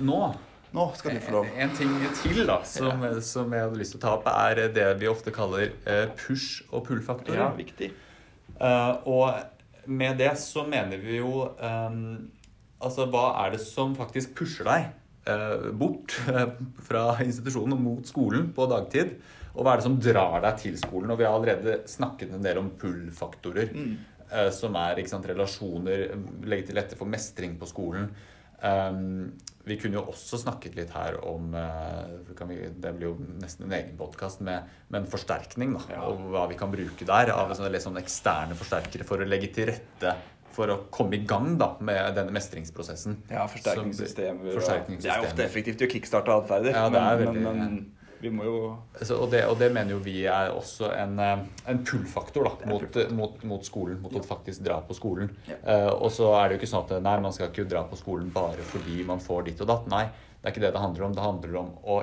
Nå 0.00 0.34
Nå 0.74 0.94
skal 0.98 1.14
du 1.14 1.20
få 1.20 1.30
lov. 1.32 1.46
En 1.56 1.70
ting 1.70 1.88
til 2.22 2.44
da, 2.44 2.58
som, 2.64 3.00
som 3.22 3.52
jeg 3.54 3.62
hadde 3.62 3.78
lyst 3.78 3.92
til 3.94 4.00
å 4.00 4.02
ta 4.02 4.14
opp, 4.18 4.26
er 4.26 4.68
det 4.74 4.98
vi 5.00 5.06
ofte 5.06 5.30
kaller 5.32 5.70
eh, 5.86 6.06
push- 6.18 6.64
og 6.72 6.84
pull-faktorer. 6.88 7.38
Ja, 7.38 7.50
viktig. 7.56 7.92
Uh, 8.60 8.98
og 9.06 9.34
med 9.86 10.18
det 10.18 10.32
så 10.36 10.66
mener 10.68 10.98
vi 10.98 11.16
jo 11.20 11.46
eh, 11.56 11.96
Altså, 12.84 13.06
hva 13.10 13.30
er 13.44 13.54
det 13.54 13.62
som 13.64 13.94
faktisk 13.96 14.34
pusher 14.36 14.68
deg 14.68 14.90
eh, 15.32 15.70
bort 15.80 16.16
eh, 16.28 16.52
fra 16.86 17.08
institusjonen 17.24 17.76
og 17.78 17.82
mot 17.82 18.08
skolen 18.10 18.50
på 18.56 18.68
dagtid? 18.70 19.16
Og 19.56 19.64
hva 19.64 19.72
er 19.72 19.80
det 19.80 19.86
som 19.88 19.96
drar 20.00 20.42
deg 20.44 20.60
til 20.60 20.76
skolen? 20.80 21.12
Og 21.12 21.20
vi 21.20 21.24
har 21.24 21.36
allerede 21.36 21.80
snakket 21.88 22.34
en 22.36 22.44
del 22.44 22.60
om 22.60 22.74
pull-faktorer. 22.80 23.72
eh, 24.30 24.50
som 24.52 24.76
er 24.80 25.02
sant, 25.08 25.28
relasjoner, 25.30 26.08
legge 26.44 26.70
til 26.70 26.80
rette 26.80 26.98
for 26.98 27.08
mestring 27.08 27.56
på 27.60 27.68
skolen. 27.70 28.10
Um, 28.56 29.34
vi 29.68 29.76
kunne 29.76 29.98
jo 29.98 30.06
også 30.08 30.38
snakket 30.40 30.78
litt 30.78 30.92
her 30.94 31.18
om 31.28 31.50
eh, 31.58 32.30
kan 32.38 32.48
vi, 32.48 32.56
Det 32.72 32.92
blir 32.96 33.10
jo 33.10 33.26
nesten 33.42 33.66
en 33.66 33.74
egen 33.76 33.98
podkast 33.98 34.40
med, 34.46 34.64
med 34.88 35.02
en 35.02 35.10
forsterkning. 35.10 35.74
Da, 35.76 35.82
Ja. 35.92 36.04
Og 36.08 36.22
hva 36.32 36.46
vi 36.48 36.56
kan 36.58 36.72
bruke 36.72 37.08
der 37.08 37.32
av 37.34 37.52
sånne, 37.52 37.72
litt 37.74 37.84
sånne 37.84 38.00
eksterne 38.04 38.56
forsterkere 38.58 39.06
for 39.08 39.20
å 39.20 39.28
legge 39.28 39.50
til 39.56 39.68
rette 39.72 40.14
for 40.56 40.72
å 40.72 40.78
komme 40.94 41.18
i 41.18 41.24
gang 41.28 41.54
da, 41.60 41.74
med 41.84 42.16
denne 42.16 42.32
mestringsprosessen. 42.34 43.20
Ja, 43.32 43.44
forsterkningssystemer. 43.52 44.54
Forsterkningssystemer. 44.56 45.04
Det 45.04 45.12
er 45.12 45.22
jo 45.22 45.30
ofte 45.34 45.44
effektivt 45.44 45.84
å 45.84 45.90
kickstarte 45.92 46.40
atferder, 46.40 46.72
Ja, 46.72 46.88
det 46.88 47.02
er 47.02 47.20
men, 47.20 47.26
veldig- 47.26 47.44
men, 47.44 47.58
men 47.58 47.96
vi 48.20 48.30
må 48.32 48.46
jo 48.46 48.60
Så, 49.02 49.18
og, 49.18 49.30
det, 49.30 49.42
og 49.46 49.58
det 49.60 49.68
mener 49.74 49.92
jo 49.92 49.98
vi 50.02 50.22
er 50.24 50.52
også 50.54 50.88
en, 50.96 51.18
eh, 51.20 51.42
en 51.68 51.80
pull-faktor 51.84 52.48
mot, 52.66 52.98
mot, 53.12 53.42
mot 53.44 53.66
skolen. 53.66 54.00
Mot 54.02 54.14
å 54.16 54.24
faktisk 54.24 54.64
dra 54.64 54.80
på 54.80 54.96
skolen. 54.96 55.30
Ja. 55.50 55.58
Uh, 55.66 55.92
og 56.06 56.10
så 56.14 56.30
er 56.38 56.48
det 56.48 56.56
jo 56.56 56.62
ikke 56.62 56.72
sånn 56.72 56.86
at 56.86 57.02
nei, 57.04 57.16
man 57.20 57.34
skal 57.36 57.50
ikke 57.50 57.68
dra 57.68 57.84
på 57.88 57.98
skolen 58.00 58.30
bare 58.32 58.64
fordi 58.72 59.04
man 59.08 59.20
får 59.22 59.50
ditt 59.50 59.60
og 59.60 59.68
datt. 59.72 59.90
Nei, 59.92 60.06
det 60.40 60.48
er 60.48 60.54
ikke 60.54 60.64
det 60.64 60.72
det 60.72 60.84
handler 60.86 61.08
om. 61.08 61.16
Det 61.16 61.26
handler 61.26 61.58
om 61.60 61.74
å 61.84 61.98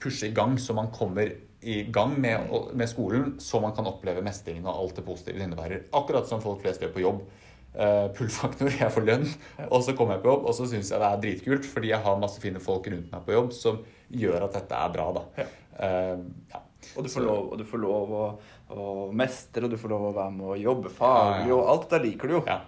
pushe 0.00 0.28
i 0.28 0.34
gang 0.36 0.58
så 0.60 0.76
man 0.76 0.92
kommer 0.92 1.32
i 1.60 1.82
gang 1.92 2.14
med, 2.20 2.52
med 2.72 2.88
skolen, 2.88 3.34
så 3.40 3.60
man 3.60 3.74
kan 3.76 3.88
oppleve 3.88 4.22
mestringen 4.24 4.64
og 4.64 4.76
alt 4.76 5.00
det 5.00 5.04
positive 5.04 5.40
det 5.40 5.48
innebærer. 5.48 5.82
Akkurat 5.96 6.28
som 6.28 6.40
folk 6.40 6.62
flest 6.64 6.84
gjør 6.84 6.94
på 6.94 7.04
jobb. 7.04 7.24
Uh, 7.70 8.08
Pull-faktor, 8.16 8.72
jeg 8.82 8.90
får 8.90 9.04
lønn, 9.06 9.28
og 9.68 9.84
så 9.86 9.94
kommer 9.94 10.16
jeg 10.16 10.24
på 10.24 10.32
jobb, 10.32 10.48
og 10.50 10.56
så 10.56 10.66
syns 10.66 10.90
jeg 10.90 10.98
det 10.98 11.10
er 11.10 11.20
dritkult 11.22 11.68
fordi 11.70 11.92
jeg 11.92 12.02
har 12.02 12.18
masse 12.18 12.42
fine 12.42 12.62
folk 12.62 12.88
rundt 12.90 13.12
meg 13.12 13.22
på 13.26 13.36
jobb 13.36 13.52
som 13.54 13.78
gjør 14.10 14.48
at 14.48 14.56
dette 14.58 14.80
er 14.80 14.96
bra, 14.96 15.06
da. 15.14 15.22
Ja. 15.38 15.46
Uh, 15.78 16.24
ja. 16.50 16.64
Og 16.96 17.04
du 17.04 17.10
får 17.12 17.22
lov, 17.22 17.52
og 17.52 17.60
du 17.60 17.64
får 17.68 17.82
lov 17.82 18.14
å, 18.16 18.24
å 18.70 19.10
mestre, 19.16 19.64
og 19.66 19.72
du 19.72 19.76
får 19.80 19.90
lov 19.90 20.04
å 20.08 20.12
være 20.14 20.32
med 20.36 20.46
og 20.52 20.60
jobbe 20.62 20.92
faglig, 20.94 21.48
Ja, 21.48 21.50
ja. 21.50 21.56
og 21.58 21.70
alt 21.72 21.86
det 21.90 22.00
liker 22.04 22.30
du 22.30 22.34
jo. 22.36 22.42
Ja. 22.46 22.58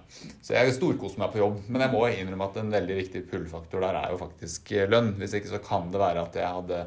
Så 0.42 0.56
jeg 0.56 0.74
storkoser 0.74 1.20
meg 1.22 1.30
på 1.34 1.38
jobb, 1.42 1.60
men 1.68 1.84
jeg 1.84 1.92
må 1.92 2.00
innrømme 2.10 2.48
at 2.50 2.56
en 2.62 2.72
veldig 2.74 2.96
viktig 2.98 3.22
pull-faktor 3.30 3.84
der 3.86 3.98
er 4.00 4.14
jo 4.14 4.18
faktisk 4.20 4.72
eh, 4.74 4.88
lønn. 4.90 5.12
Hvis 5.20 5.36
ikke 5.38 5.52
så 5.52 5.60
kan 5.62 5.90
det 5.94 6.00
være 6.02 6.24
at 6.26 6.38
jeg 6.40 6.48
hadde 6.58 6.80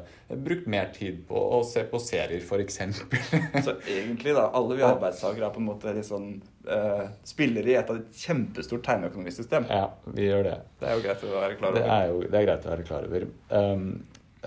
brukt 0.44 0.66
mer 0.68 0.90
tid 0.94 1.22
på 1.28 1.38
å 1.56 1.62
se 1.64 1.84
på 1.88 2.00
serier, 2.02 2.42
f.eks. 2.42 2.80
Så 3.66 3.76
egentlig, 3.86 4.34
da, 4.36 4.48
alle 4.58 4.76
vi 4.78 4.84
arbeidstakere 4.86 5.48
er 5.48 5.54
på 5.54 5.62
en 5.62 5.68
måte 5.70 5.94
litt 5.96 6.08
sånn 6.08 6.28
eh, 6.68 7.06
spillere 7.24 7.72
i 7.72 7.78
et 7.78 7.92
av 7.92 8.00
et 8.02 8.20
kjempestort 8.26 8.84
tegneøkonomisystem. 8.88 9.68
ja, 9.70 9.86
vi 10.12 10.28
gjør 10.28 10.44
det. 10.50 10.58
Det 10.82 10.90
er 10.90 10.98
jo 10.98 11.06
greit 11.06 11.24
å 11.24 11.32
være 11.38 11.56
klar 11.62 11.72
over. 11.72 11.80
Det 11.86 11.96
er 11.96 12.10
jo 12.12 12.20
det 12.26 12.40
er 12.42 12.46
greit 12.50 12.66
å 12.68 12.72
være 12.74 12.86
klar 12.90 13.08
over. 13.08 13.26
Um, 13.54 13.88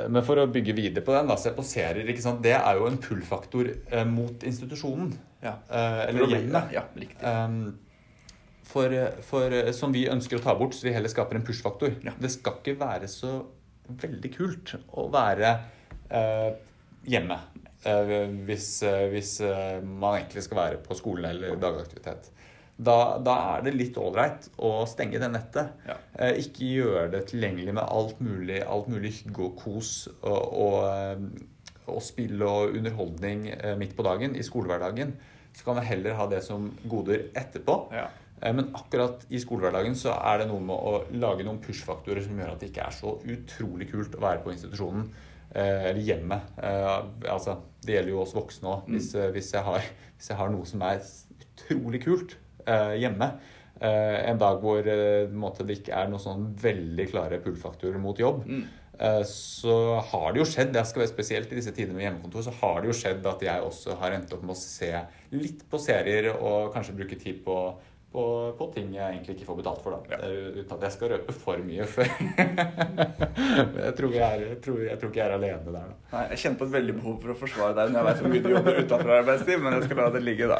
men 0.07 0.23
for 0.25 0.39
å 0.39 0.47
bygge 0.51 0.75
videre 0.77 1.03
på 1.05 1.13
den, 1.15 1.27
da, 1.29 1.35
se 1.39 1.51
på 1.55 1.65
serier, 1.65 2.07
ikke 2.09 2.23
sant? 2.23 2.41
det 2.45 2.55
er 2.57 2.79
jo 2.79 2.87
en 2.87 2.99
pull-faktor 3.01 3.71
eh, 3.75 4.07
mot 4.07 4.47
institusjonen. 4.47 5.11
Ja. 5.43 5.57
Eh, 5.67 6.01
eller 6.07 6.35
hjemmet. 6.35 6.73
Ja, 6.75 6.85
riktig. 6.95 7.19
Um, 7.25 7.77
for, 8.69 8.93
for 9.25 9.55
som 9.73 9.93
vi 9.95 10.05
ønsker 10.11 10.37
å 10.37 10.43
ta 10.43 10.53
bort, 10.57 10.77
så 10.77 10.87
vi 10.87 10.93
heller 10.93 11.11
skaper 11.11 11.39
en 11.39 11.45
push-faktor. 11.47 11.95
Ja. 12.05 12.13
Det 12.21 12.31
skal 12.33 12.59
ikke 12.59 12.77
være 12.79 13.09
så 13.11 13.39
veldig 13.89 14.31
kult 14.35 14.75
å 14.93 15.07
være 15.11 15.53
eh, 16.13 16.51
hjemme 17.09 17.39
eh, 17.83 18.11
hvis, 18.45 18.67
eh, 18.85 19.07
hvis 19.13 19.39
eh, 19.45 19.79
man 19.83 20.19
egentlig 20.19 20.45
skal 20.45 20.61
være 20.61 20.83
på 20.85 20.97
skolen 20.99 21.29
eller 21.31 21.57
dagaktivitet. 21.61 22.31
Da, 22.79 23.17
da 23.19 23.33
er 23.57 23.63
det 23.65 23.73
litt 23.75 23.97
ålreit 23.99 24.45
å 24.63 24.85
stenge 24.87 25.19
det 25.19 25.27
nettet. 25.33 25.73
Ja. 25.87 25.97
Eh, 26.15 26.37
ikke 26.45 26.69
gjøre 26.77 27.09
det 27.11 27.25
tilgjengelig 27.33 27.73
med 27.75 27.83
alt 27.83 28.21
mulig, 28.23 28.61
alt 28.63 28.87
mulig 28.87 29.11
hygge 29.17 29.49
og 29.49 29.57
kos 29.59 29.91
og, 30.21 30.53
og, 30.63 30.77
eh, 30.87 31.89
og 31.91 31.99
spill 32.05 32.39
og 32.47 32.77
underholdning 32.79 33.49
eh, 33.51 33.75
midt 33.79 33.97
på 33.97 34.05
dagen 34.07 34.37
i 34.39 34.45
skolehverdagen. 34.47 35.11
Så 35.51 35.67
kan 35.67 35.81
vi 35.81 35.89
heller 35.89 36.15
ha 36.15 36.29
det 36.31 36.39
som 36.45 36.69
goder 36.87 37.27
etterpå. 37.35 37.77
Ja. 37.99 38.07
Eh, 38.39 38.55
Men 38.55 38.71
akkurat 38.71 39.27
i 39.27 39.43
skolehverdagen 39.43 39.99
så 39.99 40.15
er 40.15 40.45
det 40.45 40.49
noe 40.53 40.63
med 40.63 40.75
å 40.79 41.03
lage 41.19 41.43
noen 41.43 41.59
push-faktorer 41.59 42.23
som 42.23 42.39
gjør 42.39 42.53
at 42.55 42.63
det 42.63 42.71
ikke 42.71 42.87
er 42.87 42.95
så 42.95 43.17
utrolig 43.19 43.91
kult 43.91 44.15
å 44.15 44.23
være 44.23 44.45
på 44.45 44.55
institusjonen 44.55 45.09
eh, 45.51 45.89
eller 45.91 46.03
hjemme. 46.05 46.39
Eh, 46.63 46.91
altså, 47.27 47.59
det 47.83 47.99
gjelder 47.99 48.15
jo 48.15 48.23
oss 48.23 48.37
voksne 48.39 48.71
òg. 48.77 48.87
Hvis, 48.95 49.15
eh, 49.19 49.33
hvis, 49.35 49.51
hvis 49.51 50.31
jeg 50.31 50.39
har 50.39 50.55
noe 50.55 50.69
som 50.69 50.87
er 50.87 51.03
utrolig 51.43 52.07
kult 52.07 52.39
hjemme, 53.01 53.31
eh, 53.79 54.17
en 54.31 54.37
dag 54.41 54.59
hvor 54.63 54.79
eh, 54.83 55.27
det 55.63 55.77
ikke 55.79 55.95
er 55.95 56.11
noen 56.11 56.23
sånn 56.23 56.45
veldig 56.61 57.07
klare 57.11 57.39
pull-faktorer 57.43 57.99
mot 58.03 58.17
jobb, 58.19 58.45
Mm. 58.49 58.63
eh, 58.99 59.21
så 59.29 59.75
har 60.11 60.33
det 60.33 60.41
jo 60.43 60.47
skjedd, 60.51 60.73
det 60.75 60.85
skal 60.89 61.03
være 61.05 61.13
spesielt 61.13 61.51
i 61.51 61.59
disse 61.61 61.71
tidene 61.75 61.95
med 61.95 62.05
hjemmekontor, 62.07 62.43
så 62.49 62.55
har 62.61 62.81
det 62.81 62.91
jo 62.91 62.97
skjedd 63.01 63.25
at 63.31 63.41
jeg 63.47 63.67
også 63.69 63.95
har 64.01 64.11
endt 64.17 64.33
opp 64.35 64.43
med 64.43 64.55
å 64.55 64.59
se 64.59 64.91
litt 65.31 65.63
på 65.71 65.79
serier 65.79 66.33
og 66.35 66.73
kanskje 66.75 66.97
bruke 66.99 67.15
tid 67.21 67.39
på, 67.45 67.55
på, 68.11 68.23
på 68.57 68.67
ting 68.73 68.87
jeg 68.95 69.05
egentlig 69.05 69.35
ikke 69.37 69.45
får 69.51 69.57
betalt 69.61 69.81
for. 69.85 69.91
da. 69.93 69.99
Ja. 70.17 70.17
Eh, 70.27 70.59
Uten 70.63 70.75
at 70.79 70.85
jeg 70.87 70.95
skal 70.97 71.11
røpe 71.13 71.35
for 71.37 71.57
mye. 71.61 71.85
For 71.85 72.03
jeg, 72.09 73.93
tror 73.99 74.15
jeg, 74.15 74.23
er, 74.25 74.45
jeg, 74.47 74.57
tror, 74.65 74.79
jeg 74.87 74.97
tror 74.99 75.11
ikke 75.11 75.21
jeg 75.21 75.27
er 75.29 75.35
alene 75.35 75.59
der. 75.67 75.75
da. 75.75 75.99
Nei, 76.15 76.23
jeg 76.33 76.41
kjenner 76.43 76.57
på 76.61 76.67
et 76.69 76.73
veldig 76.79 76.95
behov 76.99 77.19
for 77.21 77.33
å 77.35 77.37
forsvare 77.43 77.75
deg 77.77 77.93
når 77.93 77.99
jeg 78.01 78.07
vet 78.09 78.23
hvor 78.23 78.33
mye 78.33 78.43
du 78.47 78.49
jobber 78.55 78.79
utenfor 78.83 79.13
arbeidstid, 79.19 79.61
men 79.63 79.77
jeg 79.77 79.85
skal 79.87 80.01
la 80.01 80.07
det 80.17 80.23
ligge, 80.25 80.49
da. 80.49 80.59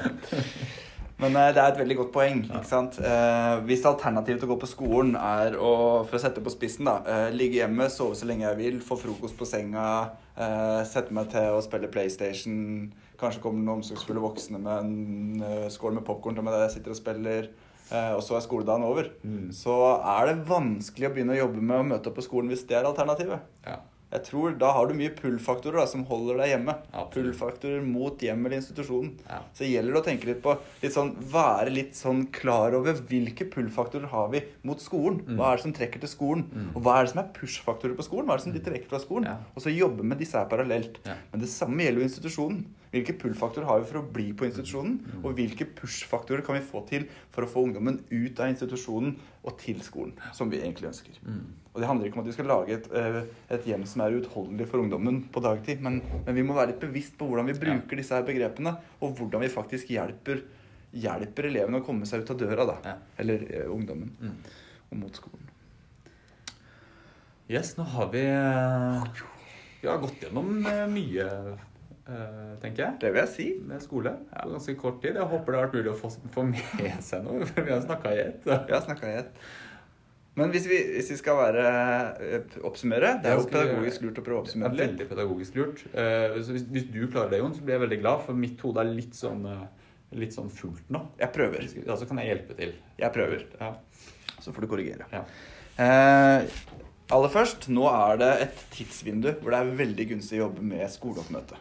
Men 1.19 1.35
eh, 1.35 1.49
det 1.55 1.59
er 1.61 1.73
et 1.73 1.79
veldig 1.81 1.97
godt 1.99 2.11
poeng. 2.15 2.41
ikke 2.47 2.67
sant? 2.67 2.99
Eh, 3.03 3.55
hvis 3.67 3.83
alternativet 3.87 4.39
til 4.39 4.47
å 4.47 4.53
gå 4.53 4.59
på 4.61 4.69
skolen 4.71 5.17
er 5.19 5.57
å 5.59 5.71
for 6.07 6.15
å 6.15 6.21
sette 6.23 6.43
på 6.43 6.53
spissen 6.53 6.87
da, 6.87 6.99
eh, 7.03 7.27
ligge 7.35 7.59
hjemme, 7.59 7.89
sove 7.91 8.15
så 8.15 8.27
lenge 8.29 8.45
jeg 8.47 8.59
vil, 8.61 8.79
få 8.85 8.95
frokost 9.01 9.37
på 9.39 9.47
senga, 9.49 9.89
sette 10.87 11.11
meg 11.11 11.27
til 11.33 11.51
å 11.51 11.59
spille 11.59 11.89
PlayStation, 11.91 12.93
kanskje 13.19 13.41
kommer 13.43 13.59
noen 13.59 13.81
omsorgsfulle 13.81 14.21
voksne 14.23 14.55
med 14.63 14.85
en 14.85 15.67
skål 15.73 15.97
med 15.97 16.05
popkorn 16.07 16.37
til 16.37 16.45
meg 16.47 16.55
der 16.55 16.63
jeg 16.69 16.77
sitter 16.77 16.93
og 16.93 16.99
spiller, 17.01 17.49
og 18.15 18.21
så 18.23 18.37
er 18.37 18.45
skoledagen 18.45 18.85
over, 18.87 19.09
Mm. 19.19 19.49
så 19.51 19.75
er 19.99 20.29
det 20.29 20.47
vanskelig 20.47 21.09
å 21.09 21.13
begynne 21.17 21.35
å 21.35 21.41
jobbe 21.41 21.59
med 21.59 21.75
å 21.81 21.87
møte 21.89 22.07
opp 22.07 22.15
på 22.21 22.23
skolen 22.23 22.47
hvis 22.53 22.63
det 22.69 22.77
er 22.79 22.87
alternativet. 22.87 23.41
Ja. 23.67 23.81
Jeg 24.09 24.25
tror 24.25 24.55
Da 24.57 24.71
har 24.73 24.89
du 24.89 24.95
mye 24.97 25.11
pull-faktorer 25.13 25.85
som 25.89 26.05
holder 26.09 26.39
deg 26.41 26.53
hjemme. 26.53 26.75
Pull-faktorer 27.13 27.83
mot 27.85 28.21
hjem 28.25 28.45
eller 28.45 28.57
institusjonen. 28.57 29.11
Ja. 29.27 29.41
Så 29.53 29.65
det 29.65 29.71
gjelder 29.73 29.99
å 29.99 30.03
tenke 30.05 30.29
litt 30.31 30.41
på 30.45 30.55
litt 30.81 30.95
sånn, 30.95 31.13
Være 31.29 31.73
litt 31.73 31.97
sånn 31.97 32.25
klar 32.33 32.73
over 32.77 32.97
hvilke 33.09 33.45
pull-faktorer 33.53 34.09
har 34.09 34.31
vi 34.33 34.41
mot 34.65 34.81
skolen. 34.81 35.21
Mm. 35.27 35.37
Hva 35.37 35.51
er 35.51 35.59
det 35.59 35.65
som 35.67 35.75
trekker 35.77 36.03
til 36.03 36.11
skolen? 36.11 36.47
Og 36.73 36.81
hva 36.85 36.97
er 36.97 37.05
det 37.05 37.13
som 37.13 37.21
er 37.23 37.31
push-faktorer 37.37 37.95
på 37.99 38.07
skolen? 38.07 38.27
Hva 38.29 38.37
er 38.37 38.41
det 38.41 38.47
som 38.47 38.57
de 38.57 38.65
trekker 38.65 38.89
fra 38.89 39.03
skolen? 39.03 39.29
Ja. 39.29 39.37
Og 39.53 39.65
så 39.65 39.73
jobbe 39.73 40.05
med 40.05 40.21
disse 40.21 40.39
her 40.39 40.49
parallelt. 40.49 40.99
Ja. 41.05 41.19
Men 41.31 41.45
det 41.45 41.51
samme 41.53 41.85
gjelder 41.85 42.01
jo 42.01 42.09
institusjonen. 42.09 42.65
Hvilke 42.89 43.13
pull-faktorer 43.21 43.67
har 43.69 43.81
vi 43.81 43.87
for 43.91 43.99
å 43.99 44.07
bli 44.15 44.31
på 44.33 44.47
institusjonen? 44.47 44.95
Mm. 45.03 45.17
Og 45.21 45.35
hvilke 45.37 45.67
push-faktorer 45.77 46.41
kan 46.45 46.57
vi 46.57 46.65
få 46.65 46.81
til 46.89 47.05
for 47.29 47.45
å 47.45 47.49
få 47.49 47.67
ungdommen 47.67 47.99
ut 48.09 48.39
av 48.41 48.49
institusjonen 48.49 49.13
og 49.43 49.59
til 49.61 49.83
skolen? 49.85 50.15
Som 50.33 50.49
vi 50.49 50.61
egentlig 50.63 50.89
ønsker. 50.89 51.19
Mm. 51.21 51.43
Og 51.69 51.83
det 51.83 51.89
handler 51.89 52.09
ikke 52.09 52.17
om 52.17 52.23
at 52.23 52.31
vi 52.31 52.33
skal 52.35 52.49
lage 52.49 52.77
et, 52.79 52.87
eh, 52.97 53.19
et 53.55 53.67
hjem 53.69 53.85
som 53.85 54.01
er 54.01 54.17
uutholdelig 54.17 54.65
for 54.71 54.81
ungdommen 54.81 55.21
på 55.29 55.43
dagtid, 55.45 55.83
men, 55.85 56.01
men 56.25 56.35
vi 56.35 56.45
må 56.45 56.57
være 56.57 56.73
litt 56.73 56.81
bevisst 56.81 57.13
på 57.19 57.29
hvordan 57.29 57.51
vi 57.51 57.59
bruker 57.61 58.01
disse 58.01 58.17
her 58.17 58.25
begrepene, 58.25 58.73
og 59.05 59.13
hvordan 59.19 59.45
vi 59.45 59.51
faktisk 59.53 59.93
hjelper, 59.93 60.41
hjelper 60.89 61.51
elevene 61.51 61.83
å 61.83 61.85
komme 61.85 62.09
seg 62.09 62.25
ut 62.25 62.33
av 62.33 62.41
døra, 62.41 62.65
da. 62.73 62.79
Ja. 62.89 62.97
Eller 63.21 63.45
eh, 63.53 63.69
ungdommen. 63.69 64.15
Mm. 64.17 64.35
Og 64.89 65.01
mot 65.05 65.21
skolen. 65.21 65.45
Yes, 67.49 67.75
nå 67.77 67.85
har 67.93 68.09
vi 68.13 68.25
eh, 68.29 69.21
Vi 69.81 69.87
har 69.89 70.01
gått 70.01 70.21
gjennom 70.21 70.65
eh, 70.69 70.83
mye, 70.89 71.29
tenker 72.61 72.83
jeg. 72.85 72.93
Det 73.01 73.09
vil 73.13 73.21
jeg 73.23 73.31
si. 73.33 73.47
Med 73.69 73.81
skole 73.83 74.13
på 74.31 74.51
ganske 74.53 74.75
kort 74.81 75.01
tid. 75.03 75.15
Jeg 75.19 75.29
håper 75.31 75.51
det 75.55 75.59
har 75.59 75.67
vært 75.67 75.79
mulig 75.79 75.91
å 75.93 75.97
få, 75.99 76.11
få 76.33 76.43
med 76.49 77.01
seg 77.09 77.25
noe. 77.25 77.47
For 77.49 77.65
vi 77.67 77.73
har 77.75 77.81
snakka 77.85 78.13
i 78.15 78.21
ett. 78.27 78.45
Vi 78.47 78.73
har 78.75 78.85
snakka 78.85 79.09
i 79.11 79.17
ett. 79.23 79.41
Men 80.39 80.53
hvis 80.53 80.67
vi, 80.69 80.77
hvis 80.95 81.09
vi 81.11 81.17
skal 81.19 81.35
være 81.35 81.63
eh, 82.23 82.57
oppsummere 82.63 83.15
Det 83.23 83.27
er 83.31 83.39
jo 83.41 83.47
pedagogisk 83.49 84.03
lurt 84.05 84.19
å 84.21 84.23
prøve 84.23 84.37
å 84.39 84.43
Det 84.45 84.45
er 84.45 84.51
oppsummere 84.53 84.75
litt. 84.77 84.83
veldig 84.85 85.07
pedagogisk 85.09 85.57
lurt. 85.59 85.81
Eh, 85.91 86.37
så 86.45 86.53
hvis, 86.55 86.63
hvis 86.71 86.85
du 86.93 86.99
klarer 87.11 87.33
det, 87.33 87.39
Jon, 87.41 87.55
så 87.57 87.65
blir 87.65 87.75
jeg 87.75 87.83
veldig 87.83 87.99
glad, 88.05 88.21
for 88.27 88.37
mitt 88.39 88.61
hode 88.63 88.83
er 88.85 88.91
litt 88.93 89.17
sånn, 89.17 89.41
eh, 89.49 89.65
litt 90.21 90.37
sånn 90.37 90.47
fullt 90.53 90.87
nå. 90.95 91.01
Jeg 91.19 91.33
prøver. 91.35 91.65
Ja, 91.83 91.97
så 91.99 92.07
kan 92.07 92.21
jeg 92.21 92.31
hjelpe 92.31 92.55
til. 92.61 92.71
Jeg 93.01 93.15
prøver. 93.17 93.43
Ja. 93.59 93.73
Så 94.39 94.53
får 94.55 94.63
du 94.63 94.69
korrigere. 94.71 95.09
Ja. 95.11 95.25
Eh, 95.81 96.45
aller 97.17 97.33
først, 97.33 97.67
nå 97.73 97.89
er 97.91 98.21
det 98.21 98.31
et 98.45 98.63
tidsvindu 98.77 99.33
hvor 99.41 99.51
det 99.51 99.59
er 99.59 99.75
veldig 99.81 100.07
gunstig 100.13 100.39
å 100.39 100.45
jobbe 100.45 100.63
med 100.71 100.85
skoleoppmøte. 100.93 101.57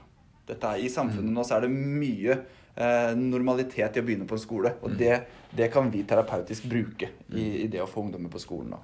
Dette 0.49 0.71
er, 0.75 0.83
I 0.85 0.89
samfunnet 0.93 1.33
nå 1.35 1.45
så 1.45 1.59
er 1.59 1.67
det 1.67 1.71
mye 1.75 2.39
eh, 2.77 3.15
normalitet 3.19 3.97
i 3.97 4.01
å 4.03 4.07
begynne 4.07 4.27
på 4.29 4.35
en 4.39 4.43
skole. 4.43 4.75
Og 4.83 4.97
det, 4.99 5.23
det 5.55 5.71
kan 5.75 5.91
vi 5.93 6.03
terapeutisk 6.09 6.69
bruke 6.71 7.11
i, 7.35 7.65
i 7.65 7.67
det 7.69 7.83
å 7.85 7.89
få 7.91 8.07
ungdommer 8.07 8.33
på 8.33 8.41
skolen 8.43 8.73
nå. 8.77 8.81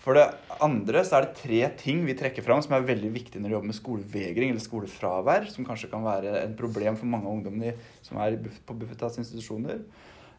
For 0.00 0.16
det 0.16 0.22
andre 0.64 1.02
så 1.04 1.18
er 1.18 1.26
det 1.26 1.34
tre 1.42 1.58
ting 1.76 1.98
vi 2.06 2.14
trekker 2.16 2.40
fram 2.46 2.62
som 2.64 2.72
er 2.72 2.86
veldig 2.88 3.10
viktige 3.12 3.42
når 3.42 3.50
vi 3.50 3.54
jobber 3.58 3.68
med 3.68 3.76
skolevegring 3.76 4.48
eller 4.54 4.62
skolefravær, 4.64 5.44
som 5.52 5.66
kanskje 5.68 5.90
kan 5.92 6.00
være 6.06 6.38
et 6.40 6.54
problem 6.56 6.96
for 6.96 7.04
mange 7.12 7.28
av 7.28 7.34
ungdommene 7.36 7.74
som 8.06 8.16
er 8.24 8.38
på 8.64 8.76
Bufetats 8.80 9.20
institusjoner. 9.20 9.82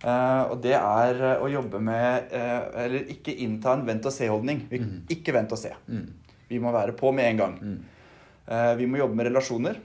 Uh, 0.02 0.50
og 0.50 0.64
det 0.64 0.74
er 0.74 1.20
eh, 1.22 1.44
å 1.46 1.50
jobbe 1.54 1.78
med 1.78 2.32
uh, 2.34 2.72
Eller 2.88 3.04
ikke 3.14 3.36
innta 3.46 3.76
en 3.78 3.84
vent-og-se-holdning. 3.86 4.64
Vi- 4.72 4.80
Mhm. 4.82 4.96
Ikke 5.14 5.36
vent 5.36 5.52
og 5.54 5.60
se. 5.62 5.70
Mm. 5.86 6.08
Vi 6.50 6.58
må 6.58 6.72
være 6.74 6.96
på 6.98 7.12
med 7.14 7.30
en 7.30 7.38
gang. 7.44 7.54
Mm. 7.62 7.78
Uh, 8.50 8.74
vi 8.82 8.88
må 8.90 8.98
jobbe 8.98 9.14
med 9.20 9.30
relasjoner. 9.30 9.78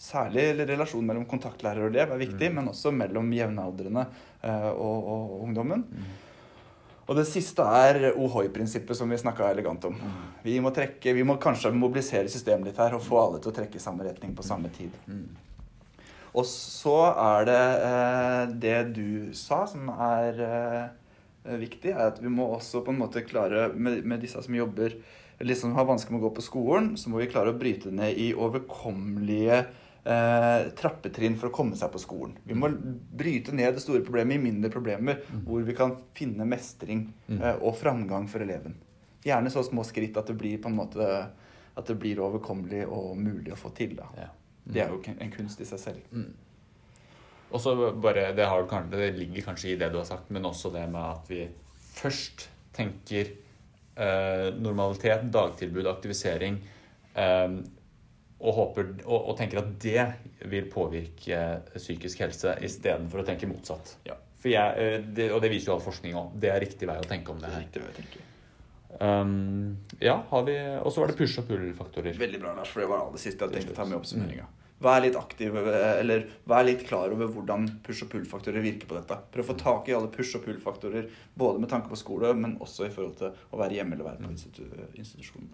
Særlig 0.00 0.54
relasjonen 0.64 1.10
mellom 1.10 1.26
kontaktlærer 1.28 1.84
og 1.84 1.90
elev 1.92 2.14
er 2.14 2.20
viktig, 2.22 2.48
Mm. 2.48 2.54
men 2.56 2.68
også 2.72 2.90
mellom 2.90 3.32
jevnaldrende 3.36 4.06
eh, 4.42 4.70
og, 4.70 5.08
og 5.14 5.42
ungdommen. 5.44 5.84
Mm. 5.84 6.06
Og 7.10 7.16
det 7.18 7.26
siste 7.26 7.62
er 7.62 8.12
OHoi-prinsippet, 8.14 8.96
som 8.96 9.10
vi 9.10 9.18
snakka 9.18 9.50
elegant 9.50 9.84
om. 9.84 9.98
Mm. 9.98 10.16
Vi 10.44 10.56
må, 10.62 10.70
trekke, 10.72 11.12
vi 11.12 11.24
må 11.26 11.36
kanskje 11.42 11.72
mobilisere 11.74 12.30
systemet 12.30 12.70
litt 12.70 12.80
her 12.80 12.94
og 12.96 13.02
få 13.02 13.18
alle 13.18 13.40
til 13.42 13.50
å 13.50 13.56
trekke 13.56 13.76
i 13.76 13.82
samme 13.82 14.06
retning 14.06 14.32
på 14.38 14.46
samme 14.46 14.70
tid. 14.72 14.94
Mm. 15.10 15.26
Og 16.30 16.46
så 16.46 16.96
er 17.10 17.48
det 17.50 17.62
eh, 17.90 18.42
det 18.62 18.78
du 18.94 19.34
sa, 19.36 19.64
som 19.66 19.90
er 19.90 20.40
eh, 20.46 21.56
viktig, 21.60 21.90
er 21.92 22.06
at 22.12 22.22
vi 22.22 22.30
må 22.30 22.46
også 22.54 22.84
på 22.86 22.94
en 22.94 23.02
måte 23.02 23.26
klare, 23.26 23.68
med, 23.74 24.04
med 24.06 24.22
disse 24.22 24.40
som 24.40 24.54
jobber 24.54 24.94
eller 25.40 25.56
som 25.56 25.72
har 25.72 25.86
vansker 25.88 26.12
med 26.12 26.20
å 26.20 26.28
gå 26.28 26.34
på 26.36 26.44
skolen, 26.44 26.90
så 27.00 27.08
må 27.08 27.22
vi 27.22 27.30
klare 27.32 27.52
å 27.52 27.56
bryte 27.58 27.90
ned 27.90 28.18
i 28.20 28.30
overkommelige 28.36 29.62
eh, 30.04 30.70
trappetrinn 30.78 31.36
for 31.40 31.50
å 31.50 31.54
komme 31.54 31.76
seg 31.76 31.90
på 31.92 32.00
skolen. 32.02 32.36
Vi 32.44 32.54
må 32.58 32.70
bryte 32.72 33.52
ned 33.56 33.74
det 33.76 33.82
store 33.84 34.04
problemet 34.06 34.38
i 34.38 34.44
mindre 34.44 34.70
problemer, 34.72 35.22
hvor 35.46 35.62
vi 35.66 35.74
kan 35.76 35.96
finne 36.16 36.46
mestring 36.48 37.06
eh, 37.28 37.56
og 37.60 37.76
framgang 37.80 38.28
for 38.30 38.44
eleven. 38.44 38.76
Gjerne 39.24 39.50
så 39.52 39.62
små 39.66 39.84
skritt 39.84 40.16
at 40.16 40.30
det 40.32 40.38
blir 40.40 40.60
på 40.62 40.70
en 40.70 40.78
måte 40.78 41.06
at 41.76 41.86
det 41.86 41.98
blir 42.00 42.20
overkommelig 42.20 42.86
og 42.88 43.16
mulig 43.20 43.52
å 43.52 43.58
få 43.58 43.70
til. 43.76 43.94
da. 43.98 44.08
Ja. 44.16 44.30
Det 44.70 44.80
er 44.82 44.90
jo 44.92 45.00
en 45.18 45.30
kunst 45.32 45.60
i 45.60 45.66
seg 45.68 45.80
selv. 45.80 46.00
Mm. 46.12 46.30
Og 47.50 47.60
så 47.62 47.72
bare, 47.98 48.28
det, 48.36 48.44
har, 48.46 48.62
kanskje- 48.70 48.98
det 49.00 49.18
ligger 49.18 49.42
kanskje 49.48 49.72
i 49.72 49.76
det 49.80 49.88
du 49.90 49.98
har 49.98 50.06
sagt, 50.06 50.28
men 50.30 50.44
også 50.46 50.70
det 50.74 50.84
med 50.92 51.02
at 51.02 51.30
vi 51.30 51.40
først 51.96 52.48
tenker 52.76 53.32
eh, 53.96 54.48
normalitet, 54.54 55.24
dagtilbud, 55.34 55.88
aktivisering, 55.90 56.60
eh, 57.14 57.56
og, 58.40 58.54
håper, 58.56 58.90
og, 59.04 59.30
og 59.30 59.36
tenker 59.38 59.60
at 59.60 59.70
det 59.82 60.06
vil 60.48 60.68
påvirke 60.72 61.40
psykisk 61.76 62.24
helse, 62.24 62.56
istedenfor 62.64 63.22
å 63.22 63.26
tenke 63.28 63.48
motsatt. 63.50 63.96
Ja. 64.08 64.16
Jeg, 64.40 64.76
eh, 64.80 65.02
det, 65.04 65.28
og 65.34 65.42
det 65.44 65.50
viser 65.52 65.70
jo 65.70 65.76
all 65.76 65.84
forskning 65.84 66.16
òg. 66.16 66.36
Det 66.40 66.48
er 66.52 66.62
riktig 66.62 66.88
vei 66.88 66.96
å 66.96 67.08
tenke 67.08 67.34
om 67.34 67.40
det 67.42 67.50
her. 67.52 67.66
riktig, 67.66 67.82
jeg 67.84 67.98
tenker. 67.98 68.26
Um, 69.00 69.76
ja, 70.02 70.16
har 70.30 70.42
vi 70.42 70.56
Og 70.82 70.90
så 70.90 71.00
var 71.00 71.12
det 71.12 71.18
push- 71.20 71.38
og 71.38 71.46
pull-faktorer. 71.46 72.16
Veldig 72.18 72.40
bra, 72.40 72.54
Lars, 72.56 72.72
for 72.72 72.82
det 72.82 72.88
var 72.90 73.04
det 73.12 73.20
siste 73.22 73.46
jeg 73.46 73.54
tenkte 73.54 73.76
å 73.76 73.76
ta 73.76 73.86
med 73.86 73.98
i 73.98 74.00
oppsummeringa. 74.00 74.48
Vær 74.80 75.02
litt 75.04 75.16
aktiv, 75.20 75.56
eh, 75.60 76.00
eller 76.00 76.24
vær 76.48 76.64
litt 76.64 76.86
klar 76.88 77.12
over 77.12 77.28
hvordan 77.28 77.68
push- 77.84 78.06
og 78.06 78.10
pull-faktorer 78.14 78.64
virker 78.64 78.88
på 78.88 78.96
dette. 78.96 79.18
Prøv 79.30 79.44
å 79.44 79.50
få 79.52 79.58
tak 79.60 79.90
i 79.90 79.96
alle 79.96 80.08
push- 80.08 80.38
og 80.38 80.46
pull-faktorer, 80.46 81.10
både 81.36 81.60
med 81.60 81.68
tanke 81.68 81.92
på 81.92 82.00
skole, 82.00 82.32
men 82.34 82.56
også 82.58 82.88
i 82.88 82.94
forhold 82.94 83.18
til 83.20 83.28
å 83.52 83.60
være 83.60 83.76
hjemme 83.76 83.94
eller 83.94 84.08
være 84.08 84.24
på 84.24 84.32
institu 84.32 84.64
institusjonen. 84.96 85.52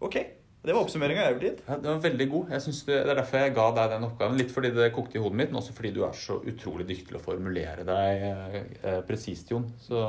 Ok, 0.00 0.16
det 0.64 0.74
var 0.74 0.84
oppsummeringa 0.86 1.26
jeg 1.26 1.34
vil 1.38 1.58
Ja, 1.68 1.76
det 1.76 1.90
var 1.90 1.98
veldig 2.04 2.26
god. 2.32 2.52
Jeg 2.54 2.62
det, 2.86 2.94
det 3.04 3.10
er 3.12 3.18
derfor 3.20 3.42
jeg 3.42 3.54
ga 3.58 3.66
deg 3.76 3.90
den 3.94 4.06
oppgaven. 4.08 4.38
Litt 4.40 4.54
fordi 4.54 4.70
det 4.76 4.92
kokte 4.96 5.18
i 5.18 5.22
hodet 5.24 5.38
mitt, 5.40 5.52
men 5.52 5.60
også 5.60 5.74
fordi 5.76 5.92
du 5.96 6.00
er 6.06 6.16
så 6.16 6.38
utrolig 6.40 6.86
dyktig 6.88 7.10
til 7.12 7.18
å 7.20 7.24
formulere 7.24 7.84
deg 7.84 8.24
eh, 8.30 8.56
eh, 8.80 8.98
presist, 9.08 9.52
Jon. 9.52 9.66
Så 9.84 10.00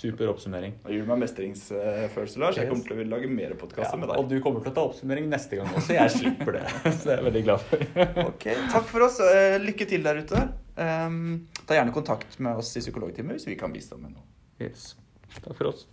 super 0.00 0.30
oppsummering. 0.30 0.76
Det 0.84 0.94
gir 0.94 1.08
meg 1.08 1.18
mestringsfølelse, 1.24 2.40
Lars. 2.40 2.58
Jeg 2.60 2.70
kommer 2.70 2.86
til 2.86 2.94
å 2.94 2.98
ville 3.00 3.10
lage 3.12 3.28
mer 3.30 3.52
Ja, 3.52 3.90
med 3.98 4.08
deg. 4.08 4.16
og 4.22 4.30
du 4.30 4.36
kommer 4.44 4.62
til 4.64 4.70
å 4.72 4.76
ta 4.78 4.84
oppsummering 4.86 5.26
neste 5.32 5.58
gang 5.58 5.70
også. 5.74 5.96
Jeg 5.98 6.14
slipper 6.14 6.56
det. 6.60 6.64
Så 6.96 7.10
det 7.10 7.12
er 7.12 7.16
jeg 7.18 7.26
veldig 7.28 7.44
glad 7.48 7.66
for. 7.66 7.86
Ok, 8.30 8.46
Takk 8.72 8.90
for 8.94 9.06
oss. 9.08 9.18
eh, 9.26 9.58
Lykke 9.62 9.88
til 9.90 10.06
der 10.06 10.22
ute. 10.22 10.44
Um, 10.80 11.48
ta 11.66 11.76
gjerne 11.76 11.92
kontakt 11.92 12.38
med 12.40 12.62
oss 12.62 12.70
i 12.78 12.84
Psykologteamet 12.84 13.36
hvis 13.40 13.50
vi 13.50 13.58
kan 13.60 13.74
bistå 13.74 13.98
med 14.00 14.14
noe. 14.14 14.24
Yes. 14.62 14.92
Takk 15.42 15.56
for 15.58 15.74
oss. 15.74 15.88